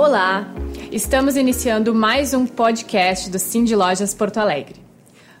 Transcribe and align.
Olá, 0.00 0.50
estamos 0.90 1.36
iniciando 1.36 1.94
mais 1.94 2.32
um 2.32 2.46
podcast 2.46 3.28
do 3.28 3.38
Cindy 3.38 3.76
Lojas 3.76 4.14
Porto 4.14 4.38
Alegre. 4.38 4.76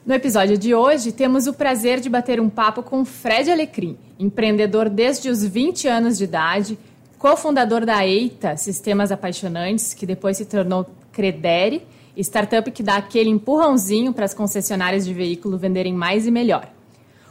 No 0.04 0.12
episódio 0.12 0.58
de 0.58 0.74
hoje, 0.74 1.12
temos 1.12 1.46
o 1.46 1.54
prazer 1.54 1.98
de 1.98 2.10
bater 2.10 2.38
um 2.38 2.50
papo 2.50 2.82
com 2.82 3.02
Fred 3.02 3.50
Alecrim, 3.50 3.96
empreendedor 4.18 4.90
desde 4.90 5.30
os 5.30 5.42
20 5.42 5.88
anos 5.88 6.18
de 6.18 6.24
idade, 6.24 6.78
cofundador 7.18 7.86
da 7.86 8.06
EITA 8.06 8.58
Sistemas 8.58 9.10
Apaixonantes, 9.10 9.94
que 9.94 10.04
depois 10.04 10.36
se 10.36 10.44
tornou 10.44 10.84
Credere, 11.10 11.82
startup 12.14 12.70
que 12.70 12.82
dá 12.82 12.96
aquele 12.96 13.30
empurrãozinho 13.30 14.12
para 14.12 14.26
as 14.26 14.34
concessionárias 14.34 15.06
de 15.06 15.14
veículo 15.14 15.56
venderem 15.56 15.94
mais 15.94 16.26
e 16.26 16.30
melhor. 16.30 16.70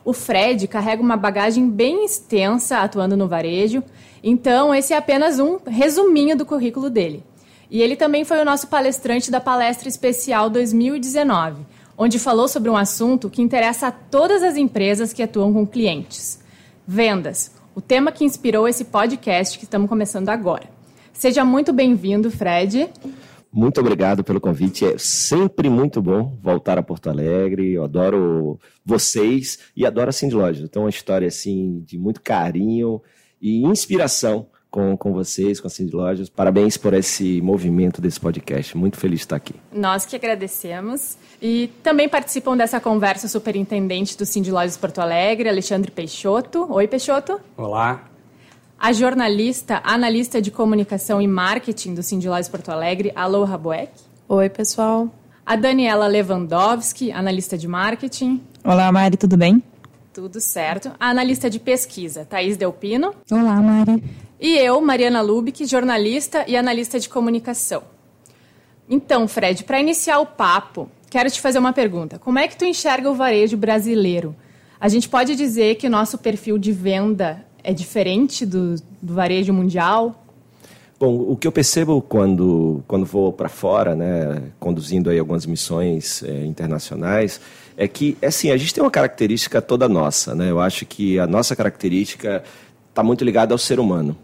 O 0.09 0.13
Fred 0.13 0.67
carrega 0.67 1.03
uma 1.03 1.15
bagagem 1.15 1.69
bem 1.69 2.03
extensa 2.03 2.79
atuando 2.79 3.15
no 3.15 3.27
varejo, 3.27 3.83
então 4.23 4.73
esse 4.73 4.91
é 4.91 4.97
apenas 4.97 5.37
um 5.37 5.59
resuminho 5.63 6.35
do 6.35 6.47
currículo 6.47 6.89
dele. 6.89 7.23
E 7.69 7.79
ele 7.79 7.95
também 7.95 8.25
foi 8.25 8.41
o 8.41 8.43
nosso 8.43 8.65
palestrante 8.69 9.29
da 9.29 9.39
palestra 9.39 9.87
especial 9.87 10.49
2019, 10.49 11.61
onde 11.95 12.17
falou 12.17 12.47
sobre 12.47 12.71
um 12.71 12.75
assunto 12.75 13.29
que 13.29 13.43
interessa 13.43 13.89
a 13.89 13.91
todas 13.91 14.41
as 14.41 14.57
empresas 14.57 15.13
que 15.13 15.21
atuam 15.21 15.53
com 15.53 15.67
clientes: 15.67 16.39
vendas, 16.87 17.51
o 17.75 17.79
tema 17.79 18.11
que 18.11 18.25
inspirou 18.25 18.67
esse 18.67 18.85
podcast 18.85 19.59
que 19.59 19.65
estamos 19.65 19.87
começando 19.87 20.29
agora. 20.29 20.67
Seja 21.13 21.45
muito 21.45 21.71
bem-vindo, 21.71 22.31
Fred. 22.31 22.89
Muito 23.51 23.79
obrigado 23.79 24.23
pelo 24.23 24.39
convite. 24.39 24.85
É 24.85 24.97
sempre 24.97 25.69
muito 25.69 26.01
bom 26.01 26.37
voltar 26.41 26.77
a 26.77 26.83
Porto 26.83 27.09
Alegre. 27.09 27.73
Eu 27.73 27.83
adoro 27.83 28.59
vocês 28.85 29.59
e 29.75 29.85
adoro 29.85 30.09
a 30.09 30.13
Cindy 30.13 30.35
Loja. 30.35 30.63
Então, 30.63 30.83
uma 30.83 30.89
história 30.89 31.27
assim 31.27 31.83
de 31.85 31.97
muito 31.97 32.21
carinho 32.21 33.01
e 33.41 33.63
inspiração 33.65 34.47
com, 34.69 34.95
com 34.95 35.11
vocês, 35.13 35.59
com 35.59 35.67
a 35.67 35.69
Cindy 35.69 35.95
Lojas. 35.95 36.29
Parabéns 36.29 36.77
por 36.77 36.93
esse 36.93 37.41
movimento 37.41 37.99
desse 38.01 38.19
podcast. 38.19 38.77
Muito 38.77 38.97
feliz 38.97 39.19
de 39.19 39.25
estar 39.25 39.35
aqui. 39.35 39.55
Nós 39.73 40.05
que 40.05 40.15
agradecemos. 40.15 41.17
E 41.41 41.71
também 41.81 42.07
participam 42.07 42.55
dessa 42.55 42.79
conversa 42.79 43.25
o 43.25 43.29
superintendente 43.29 44.17
do 44.17 44.25
Cindy 44.25 44.51
Lojas 44.51 44.77
Porto 44.77 44.99
Alegre, 44.99 45.49
Alexandre 45.49 45.89
Peixoto. 45.89 46.71
Oi, 46.71 46.87
Peixoto. 46.87 47.39
Olá 47.57 48.08
a 48.79 48.93
jornalista, 48.93 49.81
analista 49.83 50.41
de 50.41 50.49
comunicação 50.49 51.21
e 51.21 51.27
marketing 51.27 51.93
do 51.95 52.01
Sindilás 52.01 52.47
Porto 52.47 52.69
Alegre, 52.69 53.11
Aloha 53.13 53.57
Boeck. 53.57 53.91
Oi, 54.27 54.49
pessoal. 54.49 55.13
A 55.45 55.57
Daniela 55.57 56.07
Lewandowski, 56.07 57.11
analista 57.11 57.57
de 57.57 57.67
marketing. 57.67 58.41
Olá, 58.63 58.89
Mari, 58.89 59.17
tudo 59.17 59.35
bem? 59.35 59.61
Tudo 60.13 60.39
certo. 60.39 60.91
A 60.97 61.09
analista 61.09 61.49
de 61.49 61.59
pesquisa, 61.59 62.23
Thaís 62.23 62.55
Delpino. 62.55 63.13
Olá, 63.29 63.61
Mari. 63.61 64.01
E 64.39 64.57
eu, 64.57 64.79
Mariana 64.79 65.21
Lubick, 65.21 65.65
jornalista 65.65 66.45
e 66.47 66.55
analista 66.55 66.97
de 67.01 67.09
comunicação. 67.09 67.83
Então, 68.89 69.27
Fred, 69.27 69.65
para 69.65 69.81
iniciar 69.81 70.19
o 70.19 70.25
papo, 70.25 70.89
quero 71.09 71.29
te 71.29 71.41
fazer 71.41 71.59
uma 71.59 71.73
pergunta. 71.73 72.17
Como 72.17 72.39
é 72.39 72.47
que 72.47 72.55
tu 72.55 72.63
enxerga 72.63 73.11
o 73.11 73.13
varejo 73.13 73.57
brasileiro? 73.57 74.33
A 74.79 74.87
gente 74.87 75.09
pode 75.09 75.35
dizer 75.35 75.75
que 75.75 75.87
o 75.87 75.89
nosso 75.89 76.17
perfil 76.17 76.57
de 76.57 76.71
venda 76.71 77.45
é 77.63 77.73
diferente 77.73 78.45
do, 78.45 78.75
do 79.01 79.13
varejo 79.13 79.53
mundial? 79.53 80.25
Bom, 80.99 81.31
o 81.31 81.37
que 81.37 81.47
eu 81.47 81.51
percebo 81.51 82.01
quando, 82.01 82.83
quando 82.85 83.05
vou 83.05 83.31
para 83.31 83.47
fora, 83.47 83.95
né, 83.95 84.43
conduzindo 84.59 85.09
aí 85.09 85.17
algumas 85.17 85.45
missões 85.45 86.21
é, 86.23 86.45
internacionais, 86.45 87.39
é 87.77 87.87
que, 87.87 88.17
é 88.21 88.27
assim, 88.27 88.51
a 88.51 88.57
gente 88.57 88.73
tem 88.73 88.83
uma 88.83 88.91
característica 88.91 89.61
toda 89.61 89.87
nossa, 89.87 90.35
né? 90.35 90.51
Eu 90.51 90.59
acho 90.59 90.85
que 90.85 91.17
a 91.17 91.25
nossa 91.25 91.55
característica 91.55 92.43
está 92.89 93.01
muito 93.01 93.23
ligada 93.23 93.53
ao 93.53 93.57
ser 93.57 93.79
humano. 93.79 94.17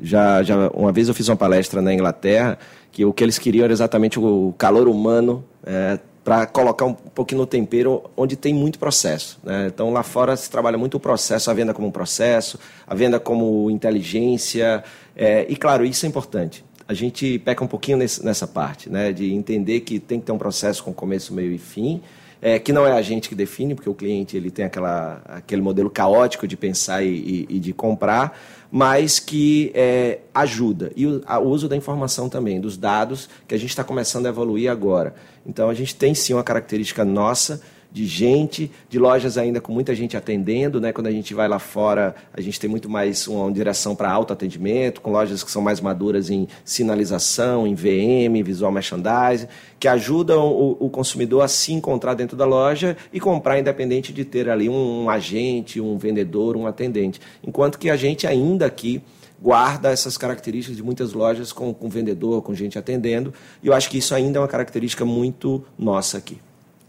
Já, 0.00 0.42
já 0.42 0.68
uma 0.70 0.90
vez 0.90 1.08
eu 1.08 1.14
fiz 1.14 1.28
uma 1.28 1.36
palestra 1.36 1.82
na 1.82 1.92
Inglaterra 1.92 2.58
que 2.90 3.04
o 3.04 3.12
que 3.12 3.22
eles 3.22 3.38
queriam 3.38 3.64
era 3.64 3.72
exatamente 3.72 4.18
o 4.18 4.54
calor 4.56 4.88
humano 4.88 5.44
é, 5.64 5.98
para 6.24 6.46
colocar 6.46 6.84
um 6.84 6.94
pouquinho 6.94 7.40
no 7.40 7.46
tempero 7.46 8.04
onde 8.16 8.36
tem 8.36 8.54
muito 8.54 8.78
processo. 8.78 9.38
Né? 9.42 9.66
Então 9.66 9.92
lá 9.92 10.02
fora 10.02 10.36
se 10.36 10.50
trabalha 10.50 10.78
muito 10.78 10.96
o 10.96 11.00
processo, 11.00 11.50
a 11.50 11.54
venda 11.54 11.74
como 11.74 11.88
um 11.88 11.90
processo, 11.90 12.58
a 12.86 12.94
venda 12.94 13.18
como 13.18 13.70
inteligência, 13.70 14.84
é, 15.16 15.46
e 15.48 15.56
claro, 15.56 15.84
isso 15.84 16.06
é 16.06 16.08
importante. 16.08 16.64
A 16.86 16.94
gente 16.94 17.38
peca 17.38 17.64
um 17.64 17.66
pouquinho 17.66 17.96
nesse, 17.96 18.24
nessa 18.24 18.46
parte, 18.46 18.88
né? 18.88 19.12
de 19.12 19.32
entender 19.32 19.80
que 19.80 19.98
tem 19.98 20.20
que 20.20 20.26
ter 20.26 20.32
um 20.32 20.38
processo 20.38 20.84
com 20.84 20.92
começo, 20.92 21.34
meio 21.34 21.52
e 21.52 21.58
fim, 21.58 22.00
é, 22.42 22.58
que 22.58 22.72
não 22.72 22.84
é 22.84 22.90
a 22.90 23.00
gente 23.00 23.28
que 23.28 23.36
define, 23.36 23.72
porque 23.72 23.88
o 23.88 23.94
cliente 23.94 24.36
ele 24.36 24.50
tem 24.50 24.64
aquela, 24.64 25.22
aquele 25.24 25.62
modelo 25.62 25.88
caótico 25.88 26.48
de 26.48 26.56
pensar 26.56 27.04
e, 27.04 27.08
e, 27.08 27.46
e 27.48 27.60
de 27.60 27.72
comprar, 27.72 28.36
mas 28.68 29.20
que 29.20 29.70
é, 29.74 30.18
ajuda. 30.34 30.90
E 30.96 31.06
o, 31.06 31.22
uso 31.44 31.68
da 31.68 31.76
informação 31.76 32.28
também, 32.28 32.60
dos 32.60 32.76
dados, 32.76 33.28
que 33.46 33.54
a 33.54 33.58
gente 33.58 33.70
está 33.70 33.84
começando 33.84 34.26
a 34.26 34.30
evoluir 34.30 34.68
agora. 34.68 35.14
Então, 35.46 35.70
a 35.70 35.74
gente 35.74 35.94
tem 35.94 36.14
sim 36.14 36.34
uma 36.34 36.42
característica 36.42 37.04
nossa 37.04 37.62
de 37.92 38.06
gente, 38.06 38.70
de 38.88 38.98
lojas 38.98 39.36
ainda 39.36 39.60
com 39.60 39.72
muita 39.72 39.94
gente 39.94 40.16
atendendo, 40.16 40.80
né? 40.80 40.92
Quando 40.92 41.08
a 41.08 41.10
gente 41.10 41.34
vai 41.34 41.46
lá 41.46 41.58
fora, 41.58 42.14
a 42.32 42.40
gente 42.40 42.58
tem 42.58 42.68
muito 42.68 42.88
mais 42.88 43.28
uma 43.28 43.52
direção 43.52 43.94
para 43.94 44.10
autoatendimento, 44.10 45.00
com 45.00 45.10
lojas 45.10 45.44
que 45.44 45.50
são 45.50 45.60
mais 45.60 45.80
maduras 45.80 46.30
em 46.30 46.48
sinalização, 46.64 47.66
em 47.66 47.74
VM, 47.74 48.42
visual 48.42 48.72
merchandising, 48.72 49.46
que 49.78 49.86
ajudam 49.86 50.46
o, 50.46 50.86
o 50.86 50.88
consumidor 50.88 51.42
a 51.42 51.48
se 51.48 51.72
encontrar 51.72 52.14
dentro 52.14 52.36
da 52.36 52.46
loja 52.46 52.96
e 53.12 53.20
comprar 53.20 53.58
independente 53.58 54.12
de 54.12 54.24
ter 54.24 54.48
ali 54.48 54.68
um, 54.68 55.04
um 55.04 55.10
agente, 55.10 55.80
um 55.80 55.98
vendedor, 55.98 56.56
um 56.56 56.66
atendente. 56.66 57.20
Enquanto 57.46 57.78
que 57.78 57.90
a 57.90 57.96
gente 57.96 58.26
ainda 58.26 58.64
aqui 58.64 59.02
guarda 59.40 59.90
essas 59.90 60.16
características 60.16 60.76
de 60.76 60.82
muitas 60.82 61.12
lojas 61.12 61.52
com, 61.52 61.74
com 61.74 61.88
vendedor, 61.90 62.40
com 62.42 62.54
gente 62.54 62.78
atendendo, 62.78 63.34
e 63.62 63.66
eu 63.66 63.74
acho 63.74 63.90
que 63.90 63.98
isso 63.98 64.14
ainda 64.14 64.38
é 64.38 64.40
uma 64.40 64.48
característica 64.48 65.04
muito 65.04 65.62
nossa 65.76 66.16
aqui. 66.16 66.38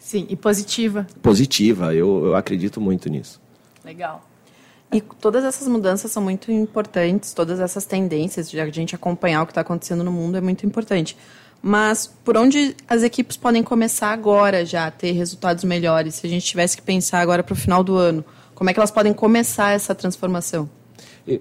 Sim, 0.04 0.28
e 0.30 0.36
positiva. 0.36 1.08
Positiva, 1.22 1.96
eu, 1.96 2.26
eu 2.26 2.36
acredito 2.36 2.82
muito 2.82 3.10
nisso. 3.10 3.40
Legal. 3.86 4.22
E 4.92 5.00
todas 5.00 5.46
essas 5.46 5.66
mudanças 5.66 6.12
são 6.12 6.22
muito 6.22 6.52
importantes, 6.52 7.34
todas 7.34 7.62
essas 7.62 7.86
tendências 7.86 8.52
de 8.52 8.60
a 8.60 8.70
gente 8.70 8.94
acompanhar 8.94 9.42
o 9.42 9.46
que 9.46 9.52
está 9.52 9.62
acontecendo 9.62 10.04
no 10.04 10.12
mundo 10.12 10.38
é 10.38 10.42
muito 10.42 10.66
importante. 10.66 11.16
Mas 11.62 12.06
por 12.06 12.36
onde 12.36 12.76
as 12.86 13.02
equipes 13.02 13.38
podem 13.38 13.64
começar 13.64 14.12
agora 14.12 14.66
já 14.66 14.88
a 14.88 14.92
ter 14.92 15.14
resultados 15.14 15.64
melhores? 15.64 16.16
Se 16.16 16.28
a 16.28 16.30
gente 16.30 16.46
tivesse 16.46 16.76
que 16.76 16.84
pensar 16.84 17.22
agora 17.22 17.42
para 17.42 17.54
o 17.54 17.56
final 17.56 17.82
do 17.82 17.96
ano, 17.96 18.26
como 18.54 18.70
é 18.70 18.74
que 18.74 18.80
elas 18.80 18.92
podem 18.92 19.14
começar 19.14 19.72
essa 19.72 19.96
transformação? 19.96 20.70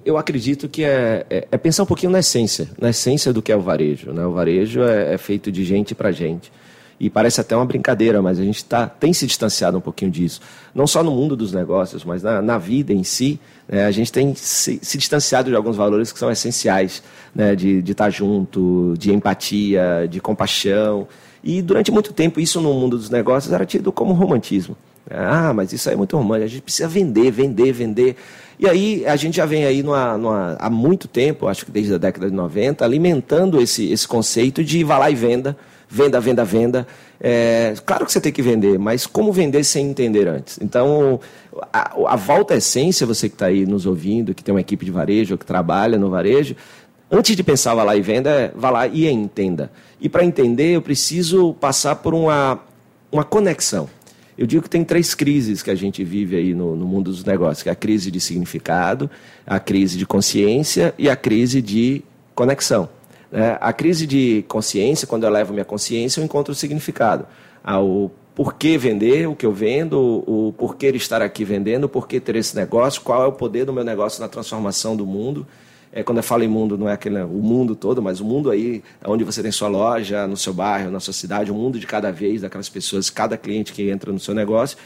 Eu 0.04 0.16
acredito 0.16 0.68
que 0.68 0.84
é, 0.84 1.26
é, 1.28 1.48
é 1.50 1.58
pensar 1.58 1.82
um 1.82 1.86
pouquinho 1.86 2.12
na 2.12 2.20
essência, 2.20 2.70
na 2.80 2.90
essência 2.90 3.32
do 3.32 3.42
que 3.42 3.50
é 3.50 3.56
o 3.56 3.60
varejo. 3.60 4.12
Né? 4.12 4.24
O 4.24 4.30
varejo 4.30 4.82
é, 4.82 5.14
é 5.14 5.18
feito 5.18 5.50
de 5.50 5.64
gente 5.64 5.96
para 5.96 6.12
gente 6.12 6.52
e 7.02 7.10
parece 7.10 7.40
até 7.40 7.56
uma 7.56 7.66
brincadeira, 7.66 8.22
mas 8.22 8.38
a 8.38 8.44
gente 8.44 8.64
tá, 8.64 8.86
tem 8.86 9.12
se 9.12 9.26
distanciado 9.26 9.76
um 9.76 9.80
pouquinho 9.80 10.08
disso. 10.08 10.40
Não 10.72 10.86
só 10.86 11.02
no 11.02 11.10
mundo 11.10 11.34
dos 11.34 11.52
negócios, 11.52 12.04
mas 12.04 12.22
na, 12.22 12.40
na 12.40 12.58
vida 12.58 12.92
em 12.92 13.02
si, 13.02 13.40
né, 13.68 13.86
a 13.86 13.90
gente 13.90 14.12
tem 14.12 14.36
se, 14.36 14.78
se, 14.80 14.98
distanciado 14.98 15.50
de 15.50 15.56
alguns 15.56 15.74
valores 15.74 16.12
que 16.12 16.18
são 16.20 16.30
essenciais, 16.30 17.02
né, 17.34 17.56
de, 17.56 17.82
estar 17.90 18.08
junto, 18.08 18.94
de 18.96 19.12
empatia, 19.12 20.06
de 20.08 20.20
compaixão. 20.20 21.08
E 21.42 21.60
durante 21.60 21.90
muito 21.90 22.12
tempo 22.12 22.38
isso 22.38 22.60
no 22.60 22.72
mundo 22.72 22.96
dos 22.96 23.10
negócios 23.10 23.52
era 23.52 23.66
tido 23.66 23.90
como 23.90 24.12
romantismo. 24.12 24.76
Ah, 25.10 25.52
mas 25.52 25.72
isso 25.72 25.88
aí 25.88 25.94
é 25.94 25.98
muito 25.98 26.16
romântico, 26.16 26.44
a 26.44 26.50
gente 26.50 26.62
precisa 26.62 26.86
vender, 26.86 27.32
vender, 27.32 27.72
vender. 27.72 28.16
E 28.60 28.68
aí 28.68 29.04
a 29.06 29.16
gente 29.16 29.38
já 29.38 29.44
vem 29.44 29.64
aí 29.64 29.82
numa, 29.82 30.16
numa, 30.16 30.56
há 30.56 30.70
muito 30.70 31.08
tempo, 31.08 31.48
acho 31.48 31.66
que 31.66 31.72
desde 31.72 31.94
a 31.94 31.98
década 31.98 32.30
de 32.30 32.36
90, 32.36 32.84
alimentando 32.84 33.60
esse, 33.60 33.90
esse 33.90 34.06
conceito 34.06 34.62
de 34.62 34.84
vá 34.84 34.98
lá 34.98 35.10
e 35.10 35.16
venda, 35.16 35.58
venda, 35.92 36.18
venda, 36.18 36.42
venda. 36.42 36.86
É, 37.20 37.74
claro 37.84 38.06
que 38.06 38.12
você 38.12 38.20
tem 38.20 38.32
que 38.32 38.40
vender, 38.40 38.78
mas 38.78 39.06
como 39.06 39.30
vender 39.30 39.62
sem 39.62 39.90
entender 39.90 40.26
antes? 40.26 40.58
Então, 40.62 41.20
a, 41.70 42.14
a 42.14 42.16
volta 42.16 42.54
à 42.54 42.56
essência, 42.56 43.06
você 43.06 43.28
que 43.28 43.34
está 43.34 43.46
aí 43.46 43.66
nos 43.66 43.84
ouvindo, 43.84 44.34
que 44.34 44.42
tem 44.42 44.54
uma 44.54 44.60
equipe 44.60 44.86
de 44.86 44.90
varejo, 44.90 45.36
que 45.36 45.44
trabalha 45.44 45.98
no 45.98 46.08
varejo, 46.08 46.56
antes 47.10 47.36
de 47.36 47.42
pensar 47.42 47.74
vá 47.74 47.84
lá 47.84 47.94
e 47.94 48.00
venda, 48.00 48.52
vá 48.56 48.70
lá 48.70 48.86
e 48.86 49.06
entenda. 49.06 49.70
E 50.00 50.08
para 50.08 50.24
entender, 50.24 50.72
eu 50.72 50.80
preciso 50.80 51.52
passar 51.60 51.96
por 51.96 52.14
uma, 52.14 52.58
uma 53.12 53.22
conexão. 53.22 53.88
Eu 54.36 54.46
digo 54.46 54.62
que 54.62 54.70
tem 54.70 54.82
três 54.82 55.14
crises 55.14 55.62
que 55.62 55.70
a 55.70 55.74
gente 55.74 56.02
vive 56.02 56.36
aí 56.36 56.54
no, 56.54 56.74
no 56.74 56.86
mundo 56.86 57.10
dos 57.10 57.22
negócios, 57.22 57.62
que 57.62 57.68
é 57.68 57.72
a 57.72 57.76
crise 57.76 58.10
de 58.10 58.18
significado, 58.18 59.10
a 59.46 59.60
crise 59.60 59.98
de 59.98 60.06
consciência 60.06 60.94
e 60.98 61.10
a 61.10 61.14
crise 61.14 61.60
de 61.60 62.02
conexão. 62.34 62.88
É, 63.32 63.56
a 63.60 63.72
crise 63.72 64.06
de 64.06 64.44
consciência, 64.46 65.06
quando 65.06 65.24
eu 65.24 65.30
levo 65.30 65.54
minha 65.54 65.64
consciência, 65.64 66.20
eu 66.20 66.24
encontro 66.24 66.52
o 66.52 66.54
significado. 66.54 67.26
Ah, 67.64 67.80
o 67.80 68.10
porquê 68.34 68.76
vender 68.76 69.26
o 69.26 69.34
que 69.34 69.46
eu 69.46 69.52
vendo, 69.52 69.98
o 70.26 70.52
porquê 70.56 70.88
estar 70.88 71.22
aqui 71.22 71.44
vendendo, 71.44 71.84
o 71.84 71.88
porquê 71.88 72.20
ter 72.20 72.36
esse 72.36 72.54
negócio, 72.54 73.00
qual 73.00 73.22
é 73.22 73.26
o 73.26 73.32
poder 73.32 73.64
do 73.64 73.72
meu 73.72 73.84
negócio 73.84 74.20
na 74.20 74.28
transformação 74.28 74.94
do 74.94 75.06
mundo. 75.06 75.46
É, 75.90 76.02
quando 76.02 76.18
eu 76.18 76.22
falo 76.22 76.42
em 76.42 76.48
mundo, 76.48 76.76
não 76.76 76.88
é 76.88 76.92
aquele, 76.92 77.22
o 77.22 77.42
mundo 77.42 77.74
todo, 77.74 78.02
mas 78.02 78.20
o 78.20 78.24
mundo 78.24 78.50
aí, 78.50 78.82
onde 79.04 79.24
você 79.24 79.42
tem 79.42 79.52
sua 79.52 79.68
loja, 79.68 80.26
no 80.26 80.36
seu 80.36 80.52
bairro, 80.52 80.90
na 80.90 81.00
sua 81.00 81.12
cidade, 81.12 81.50
o 81.50 81.54
mundo 81.54 81.78
de 81.78 81.86
cada 81.86 82.10
vez, 82.10 82.42
daquelas 82.42 82.68
pessoas, 82.68 83.10
cada 83.10 83.36
cliente 83.36 83.72
que 83.72 83.90
entra 83.90 84.12
no 84.12 84.18
seu 84.18 84.34
negócio. 84.34 84.76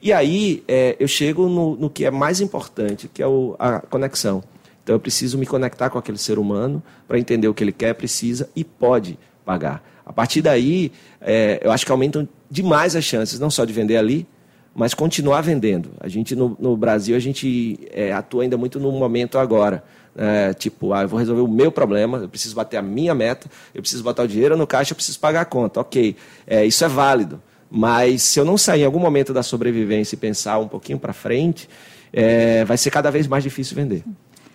E 0.00 0.12
aí 0.12 0.62
é, 0.66 0.96
eu 0.98 1.06
chego 1.06 1.48
no, 1.48 1.76
no, 1.76 1.90
que 1.90 2.04
é 2.04 2.10
mais 2.10 2.40
importante, 2.40 3.08
que 3.12 3.22
é 3.22 3.26
o, 3.26 3.54
a 3.58 3.80
conexão 3.80 4.42
Então 4.82 4.94
eu 4.96 5.00
preciso 5.00 5.38
me 5.38 5.46
conectar 5.46 5.90
com 5.90 5.98
aquele 5.98 6.18
ser 6.18 6.38
humano 6.38 6.82
para 7.06 7.18
entender 7.18 7.48
o 7.48 7.54
que 7.54 7.62
ele 7.62 7.72
quer, 7.72 7.94
precisa 7.94 8.48
e 8.54 8.64
pode 8.64 9.18
pagar. 9.44 9.82
A 10.04 10.12
partir 10.12 10.42
daí, 10.42 10.92
é, 11.20 11.60
eu 11.62 11.70
acho 11.70 11.86
que 11.86 11.92
aumentam 11.92 12.28
demais 12.50 12.96
as 12.96 13.04
chances, 13.04 13.38
não 13.38 13.50
só 13.50 13.64
de 13.64 13.72
vender 13.72 13.96
ali, 13.96 14.26
mas 14.74 14.94
continuar 14.94 15.42
vendendo. 15.42 15.90
A 16.00 16.08
gente 16.08 16.34
no, 16.34 16.56
no 16.58 16.76
Brasil 16.76 17.14
a 17.14 17.18
gente 17.18 17.78
é, 17.90 18.12
atua 18.12 18.42
ainda 18.42 18.56
muito 18.56 18.80
no 18.80 18.90
momento 18.90 19.38
agora. 19.38 19.84
É, 20.14 20.52
tipo, 20.52 20.92
ah, 20.92 21.02
eu 21.02 21.08
vou 21.08 21.18
resolver 21.18 21.40
o 21.40 21.48
meu 21.48 21.72
problema, 21.72 22.18
eu 22.18 22.28
preciso 22.28 22.54
bater 22.54 22.76
a 22.76 22.82
minha 22.82 23.14
meta, 23.14 23.48
eu 23.74 23.80
preciso 23.80 24.02
botar 24.02 24.24
o 24.24 24.28
dinheiro 24.28 24.56
no 24.56 24.66
caixa, 24.66 24.92
eu 24.92 24.96
preciso 24.96 25.18
pagar 25.18 25.42
a 25.42 25.44
conta. 25.44 25.80
Ok, 25.80 26.16
é, 26.46 26.64
isso 26.66 26.84
é 26.84 26.88
válido. 26.88 27.40
Mas 27.70 28.22
se 28.22 28.38
eu 28.38 28.44
não 28.44 28.58
sair 28.58 28.82
em 28.82 28.84
algum 28.84 28.98
momento 28.98 29.32
da 29.32 29.42
sobrevivência 29.42 30.14
e 30.14 30.18
pensar 30.18 30.58
um 30.58 30.68
pouquinho 30.68 30.98
para 30.98 31.14
frente, 31.14 31.68
é, 32.12 32.64
vai 32.64 32.76
ser 32.76 32.90
cada 32.90 33.10
vez 33.10 33.26
mais 33.26 33.42
difícil 33.42 33.74
vender. 33.74 34.04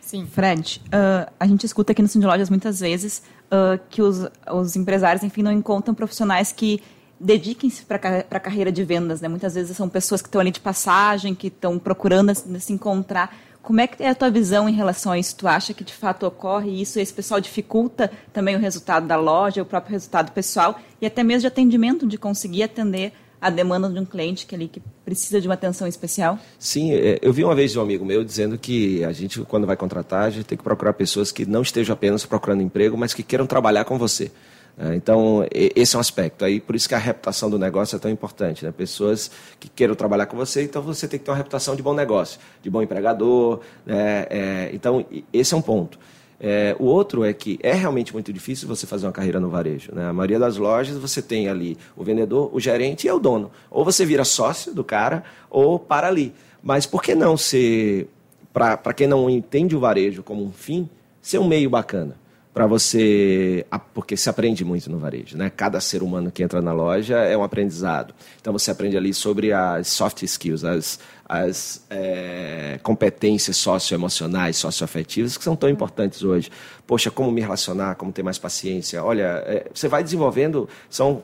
Sim. 0.08 0.26
Fred, 0.26 0.82
uh, 0.86 1.30
a 1.38 1.46
gente 1.46 1.66
escuta 1.66 1.92
aqui 1.92 2.02
no 2.02 2.08
Cindy 2.08 2.26
Lojas 2.26 2.50
muitas 2.50 2.80
vezes 2.80 3.22
uh, 3.52 3.78
que 3.90 4.02
os, 4.02 4.26
os 4.50 4.74
empresários, 4.78 5.22
enfim, 5.22 5.44
não 5.44 5.52
encontram 5.52 5.94
profissionais 5.94 6.54
que 6.54 6.82
dediquem-se 7.20 7.84
para 7.84 8.26
a 8.32 8.40
carreira 8.40 8.72
de 8.72 8.86
vendas. 8.86 9.20
Né? 9.20 9.28
Muitas 9.28 9.56
vezes 9.56 9.76
são 9.76 9.90
pessoas 9.90 10.22
que 10.22 10.30
estão 10.30 10.40
ali 10.40 10.50
de 10.50 10.62
passagem, 10.62 11.36
que 11.36 11.48
estão 11.48 11.78
procurando 11.78 12.34
se 12.34 12.72
encontrar. 12.72 13.36
Como 13.62 13.82
é 13.82 13.88
que 13.88 14.02
é 14.02 14.12
a 14.12 14.16
tua 14.16 14.32
visão 14.32 14.70
em 14.70 14.74
relação 14.74 15.12
a 15.12 15.20
isso? 15.20 15.36
Tu 15.36 15.46
acha 15.46 15.74
que 15.74 15.84
de 15.84 15.94
fato 15.94 16.26
ocorre 16.26 16.82
isso? 16.82 17.02
Esse 17.02 17.14
pessoal 17.14 17.42
dificulta 17.42 18.10
também 18.32 18.56
o 18.56 18.60
resultado 18.60 19.06
da 19.06 19.18
loja, 19.18 19.62
o 19.62 19.66
próprio 19.66 19.92
resultado 19.92 20.32
pessoal 20.32 20.80
e 21.02 21.06
até 21.06 21.22
mesmo 21.22 21.42
de 21.42 21.48
atendimento, 21.48 22.08
de 22.08 22.18
conseguir 22.18 22.64
atender 22.64 23.12
a 23.40 23.50
demanda 23.50 23.90
de 23.90 24.00
um 24.00 24.06
cliente 24.06 24.46
que 24.46 24.56
ali 24.56 24.68
que 24.68 24.82
precisa 25.06 25.40
de 25.40 25.48
uma 25.48 25.54
atenção 25.54 25.88
especial? 25.88 26.40
Sim, 26.58 26.94
é, 26.94 27.20
eu 27.22 27.32
vi 27.32 27.44
uma 27.44 27.56
vez 27.56 27.76
um 27.76 27.82
amigo 27.82 28.06
meu 28.06 28.24
dizendo 28.24 28.58
que 28.58 29.04
a 29.04 29.12
gente, 29.12 29.42
quando 29.42 29.68
vai 29.68 29.76
contratar, 29.76 30.24
a 30.24 30.30
gente 30.30 30.46
tem 30.46 30.58
que 30.58 30.64
procurar 30.64 30.94
pessoas 30.94 31.32
que 31.32 31.46
não 31.46 31.62
estejam 31.62 31.94
apenas 31.94 32.26
procurando 32.26 32.62
emprego, 32.62 32.98
mas 32.98 33.14
que 33.14 33.24
queiram 33.24 33.46
trabalhar 33.46 33.86
com 33.86 33.98
você. 33.98 34.32
É, 34.80 34.94
então, 34.96 35.44
esse 35.52 35.96
é 35.96 35.98
um 35.98 36.00
aspecto. 36.00 36.46
Aí, 36.46 36.60
por 36.60 36.76
isso 36.76 36.88
que 36.88 36.94
a 36.94 37.00
reputação 37.00 37.50
do 37.50 37.58
negócio 37.58 37.96
é 37.96 38.00
tão 38.00 38.12
importante. 38.12 38.64
Né? 38.64 38.72
Pessoas 38.72 39.32
que 39.60 39.68
queiram 39.68 39.96
trabalhar 39.96 40.28
com 40.28 40.38
você, 40.38 40.64
então 40.64 40.84
você 40.84 41.08
tem 41.08 41.20
que 41.20 41.26
ter 41.26 41.32
uma 41.32 41.38
reputação 41.38 41.76
de 41.76 41.82
bom 41.82 41.96
negócio, 41.96 42.40
de 42.62 42.70
bom 42.70 42.82
empregador. 42.82 43.62
Né? 43.86 44.28
É, 44.30 44.70
então, 44.74 45.04
esse 45.34 45.54
é 45.54 45.58
um 45.58 45.62
ponto. 45.62 45.98
É, 46.40 46.76
o 46.80 46.86
outro 46.86 47.24
é 47.24 47.34
que 47.34 47.60
é 47.64 47.74
realmente 47.74 48.14
muito 48.14 48.32
difícil 48.32 48.68
você 48.68 48.86
fazer 48.86 49.08
uma 49.08 49.12
carreira 49.12 49.40
no 49.40 49.50
varejo. 49.50 49.94
Né? 49.94 50.08
A 50.08 50.14
maioria 50.14 50.38
das 50.38 50.58
lojas 50.58 50.98
você 50.98 51.22
tem 51.22 51.50
ali 51.50 51.78
o 51.96 52.04
vendedor, 52.04 52.50
o 52.54 52.60
gerente 52.60 53.08
e 53.08 53.12
o 53.12 53.20
dono. 53.20 53.52
Ou 53.72 53.84
você 53.84 54.06
vira 54.06 54.24
sócio 54.24 54.74
do 54.74 54.84
cara, 54.84 55.24
ou 55.50 55.80
para 55.80 56.08
ali. 56.08 56.34
Mas 56.62 56.86
por 56.86 57.02
que 57.02 57.16
não 57.16 57.36
ser, 57.38 58.08
para 58.54 58.94
quem 58.94 59.08
não 59.08 59.30
entende 59.30 59.76
o 59.76 59.80
varejo 59.80 60.22
como 60.22 60.44
um 60.44 60.52
fim, 60.52 60.90
ser 61.22 61.40
um 61.40 61.48
meio 61.48 61.70
bacana? 61.70 62.16
Para 62.58 62.66
você. 62.66 63.66
Porque 63.94 64.18
se 64.18 64.30
aprende 64.30 64.66
muito 64.66 64.90
no 64.90 64.98
varejo, 64.98 65.38
né? 65.38 65.52
Cada 65.56 65.80
ser 65.80 66.02
humano 66.02 66.32
que 66.32 66.42
entra 66.42 66.60
na 66.60 66.74
loja 66.74 67.18
é 67.18 67.38
um 67.38 67.44
aprendizado. 67.44 68.16
Então 68.42 68.52
você 68.52 68.72
aprende 68.72 68.98
ali 68.98 69.14
sobre 69.14 69.54
as 69.54 69.88
soft 69.88 70.24
skills, 70.24 70.64
as, 70.64 71.00
as 71.30 71.86
é, 71.88 72.80
competências 72.82 73.58
socioemocionais, 73.58 74.58
socioafetivas, 74.58 75.38
que 75.38 75.44
são 75.44 75.56
tão 75.56 75.70
importantes 75.70 76.24
hoje. 76.24 76.50
Poxa, 76.88 77.12
como 77.12 77.32
me 77.32 77.42
relacionar, 77.42 77.94
como 77.94 78.12
ter 78.12 78.24
mais 78.24 78.40
paciência. 78.40 79.04
Olha, 79.04 79.44
é, 79.46 79.68
você 79.72 79.88
vai 79.88 80.04
desenvolvendo, 80.04 80.68
são 80.90 81.22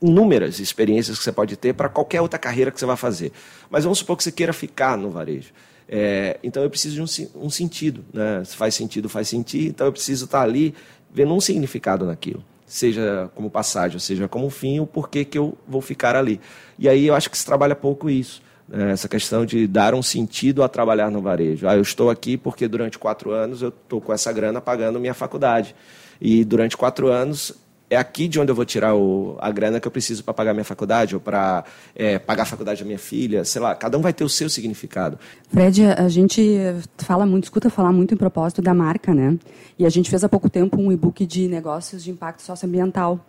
inúmeras 0.00 0.60
experiências 0.60 1.18
que 1.18 1.24
você 1.24 1.32
pode 1.32 1.56
ter 1.56 1.74
para 1.74 1.88
qualquer 1.88 2.20
outra 2.20 2.38
carreira 2.38 2.70
que 2.70 2.78
você 2.78 2.86
vai 2.86 2.96
fazer. 2.96 3.32
Mas 3.68 3.82
vamos 3.82 3.98
supor 3.98 4.16
que 4.16 4.22
você 4.22 4.30
queira 4.30 4.52
ficar 4.52 4.96
no 4.96 5.10
varejo. 5.10 5.52
É, 5.92 6.38
então 6.40 6.62
eu 6.62 6.70
preciso 6.70 6.94
de 6.94 7.02
um, 7.02 7.46
um, 7.46 7.50
sentido. 7.50 8.04
Né? 8.14 8.44
Se 8.44 8.54
faz 8.54 8.76
sentido, 8.76 9.08
faz 9.08 9.26
sentido. 9.26 9.70
Então 9.70 9.88
eu 9.88 9.92
preciso 9.92 10.26
estar 10.26 10.40
ali 10.40 10.72
vendo 11.12 11.34
um 11.34 11.40
significado 11.40 12.06
naquilo. 12.06 12.44
Seja 12.64 13.28
como 13.34 13.50
passagem, 13.50 13.98
seja 13.98 14.28
como 14.28 14.48
fim, 14.48 14.78
o 14.78 14.86
porquê 14.86 15.24
que 15.24 15.36
eu 15.36 15.58
vou 15.66 15.80
ficar 15.80 16.14
ali. 16.14 16.40
E 16.78 16.88
aí 16.88 17.08
eu 17.08 17.14
acho 17.16 17.28
que 17.28 17.36
se 17.36 17.44
trabalha 17.44 17.74
pouco 17.74 18.08
isso. 18.08 18.40
Né? 18.68 18.92
Essa 18.92 19.08
questão 19.08 19.44
de 19.44 19.66
dar 19.66 19.92
um 19.92 20.02
sentido 20.02 20.62
a 20.62 20.68
trabalhar 20.68 21.10
no 21.10 21.20
varejo. 21.20 21.66
Ah, 21.66 21.74
eu 21.74 21.82
estou 21.82 22.08
aqui 22.08 22.36
porque 22.36 22.68
durante 22.68 22.96
quatro 22.96 23.32
anos 23.32 23.60
eu 23.60 23.70
estou 23.70 24.00
com 24.00 24.12
essa 24.12 24.32
grana 24.32 24.60
pagando 24.60 25.00
minha 25.00 25.14
faculdade. 25.14 25.74
E 26.20 26.44
durante 26.44 26.76
quatro 26.76 27.08
anos 27.08 27.52
é 27.90 27.96
aqui 27.96 28.28
de 28.28 28.38
onde 28.38 28.52
eu 28.52 28.54
vou 28.54 28.64
tirar 28.64 28.94
o, 28.94 29.36
a 29.40 29.50
grana 29.50 29.80
que 29.80 29.86
eu 29.86 29.90
preciso 29.90 30.22
para 30.22 30.32
pagar 30.32 30.54
minha 30.54 30.64
faculdade 30.64 31.16
ou 31.16 31.20
para 31.20 31.64
é, 31.94 32.20
pagar 32.20 32.44
a 32.44 32.46
faculdade 32.46 32.80
da 32.80 32.86
minha 32.86 32.98
filha, 32.98 33.44
sei 33.44 33.60
lá, 33.60 33.74
cada 33.74 33.98
um 33.98 34.00
vai 34.00 34.12
ter 34.12 34.22
o 34.22 34.28
seu 34.28 34.48
significado. 34.48 35.18
Fred, 35.50 35.84
a 35.84 36.08
gente 36.08 36.58
fala 36.98 37.26
muito, 37.26 37.44
escuta 37.44 37.68
falar 37.68 37.92
muito 37.92 38.14
em 38.14 38.16
propósito 38.16 38.62
da 38.62 38.72
marca, 38.72 39.12
né? 39.12 39.36
E 39.76 39.84
a 39.84 39.88
gente 39.90 40.08
fez 40.08 40.22
há 40.22 40.28
pouco 40.28 40.48
tempo 40.48 40.80
um 40.80 40.92
e-book 40.92 41.26
de 41.26 41.48
negócios 41.48 42.04
de 42.04 42.12
impacto 42.12 42.42
socioambiental. 42.42 43.26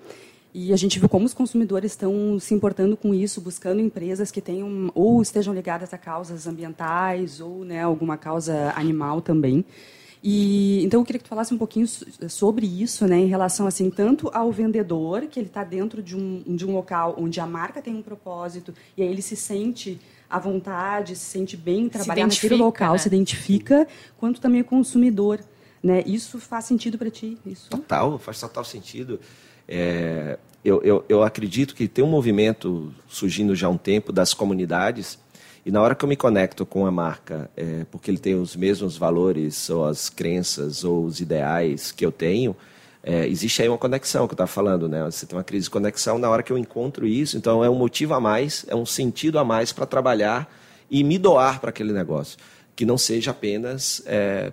E 0.53 0.73
a 0.73 0.75
gente 0.75 0.99
viu 0.99 1.07
como 1.07 1.25
os 1.25 1.33
consumidores 1.33 1.93
estão 1.93 2.37
se 2.39 2.53
importando 2.53 2.95
com 2.97 3.13
isso, 3.13 3.39
buscando 3.39 3.79
empresas 3.79 4.29
que 4.29 4.41
tenham 4.41 4.91
ou 4.93 5.21
estejam 5.21 5.53
ligadas 5.53 5.93
a 5.93 5.97
causas 5.97 6.45
ambientais 6.45 7.39
ou 7.39 7.63
né, 7.63 7.81
alguma 7.81 8.17
causa 8.17 8.73
animal 8.75 9.21
também. 9.21 9.65
E 10.23 10.83
então 10.83 10.99
eu 10.99 11.05
queria 11.05 11.17
que 11.17 11.25
tu 11.25 11.29
falasse 11.29 11.53
um 11.53 11.57
pouquinho 11.57 11.87
sobre 12.29 12.67
isso, 12.67 13.07
né, 13.07 13.17
em 13.17 13.25
relação 13.25 13.65
assim 13.65 13.89
tanto 13.89 14.29
ao 14.33 14.51
vendedor 14.51 15.21
que 15.23 15.39
ele 15.39 15.47
está 15.47 15.63
dentro 15.63 16.01
de 16.03 16.15
um 16.15 16.43
de 16.45 16.65
um 16.65 16.73
local 16.75 17.15
onde 17.17 17.39
a 17.39 17.47
marca 17.47 17.81
tem 17.81 17.95
um 17.95 18.03
propósito 18.03 18.71
e 18.95 19.01
aí 19.01 19.09
ele 19.09 19.21
se 19.21 19.35
sente 19.35 19.99
à 20.29 20.37
vontade, 20.37 21.15
se 21.15 21.25
sente 21.25 21.57
bem 21.57 21.89
trabalhar 21.89 22.27
naquele 22.27 22.55
local, 22.55 22.93
né? 22.93 22.97
se 22.99 23.07
identifica, 23.07 23.87
quanto 24.17 24.39
também 24.39 24.61
o 24.61 24.65
consumidor, 24.65 25.39
né? 25.83 26.03
Isso 26.05 26.39
faz 26.39 26.65
sentido 26.65 26.97
para 26.97 27.09
ti? 27.09 27.37
Isso? 27.45 27.69
Total, 27.69 28.17
faz 28.19 28.39
total 28.39 28.63
sentido. 28.63 29.19
É, 29.67 30.37
eu, 30.63 30.81
eu, 30.83 31.03
eu 31.09 31.23
acredito 31.23 31.73
que 31.73 31.87
tem 31.87 32.03
um 32.03 32.07
movimento 32.07 32.93
surgindo 33.07 33.55
já 33.55 33.67
há 33.67 33.69
um 33.69 33.77
tempo 33.77 34.11
das 34.11 34.33
comunidades 34.33 35.17
e 35.65 35.71
na 35.71 35.81
hora 35.81 35.93
que 35.93 36.03
eu 36.03 36.09
me 36.09 36.15
conecto 36.15 36.65
com 36.65 36.85
a 36.85 36.91
marca, 36.91 37.49
é, 37.55 37.85
porque 37.91 38.09
ele 38.09 38.17
tem 38.17 38.35
os 38.35 38.55
mesmos 38.55 38.97
valores, 38.97 39.69
ou 39.69 39.85
as 39.85 40.09
crenças, 40.09 40.83
ou 40.83 41.05
os 41.05 41.19
ideais 41.19 41.91
que 41.91 42.05
eu 42.05 42.11
tenho, 42.11 42.55
é, 43.03 43.27
existe 43.27 43.61
aí 43.61 43.69
uma 43.69 43.77
conexão 43.77 44.27
que 44.27 44.33
eu 44.33 44.35
estava 44.35 44.47
falando, 44.47 44.87
né? 44.87 45.03
Você 45.05 45.25
tem 45.25 45.37
uma 45.37 45.43
crise 45.43 45.65
de 45.65 45.69
conexão 45.69 46.17
na 46.17 46.29
hora 46.29 46.43
que 46.43 46.51
eu 46.51 46.57
encontro 46.57 47.07
isso, 47.07 47.37
então 47.37 47.63
é 47.63 47.69
um 47.69 47.75
motivo 47.75 48.13
a 48.13 48.19
mais, 48.19 48.65
é 48.67 48.75
um 48.75 48.85
sentido 48.85 49.39
a 49.39 49.43
mais 49.43 49.71
para 49.71 49.85
trabalhar 49.85 50.51
e 50.89 51.03
me 51.03 51.17
doar 51.17 51.59
para 51.59 51.69
aquele 51.69 51.93
negócio, 51.93 52.37
que 52.75 52.85
não 52.85 52.97
seja 52.97 53.31
apenas 53.31 54.01
é, 54.05 54.51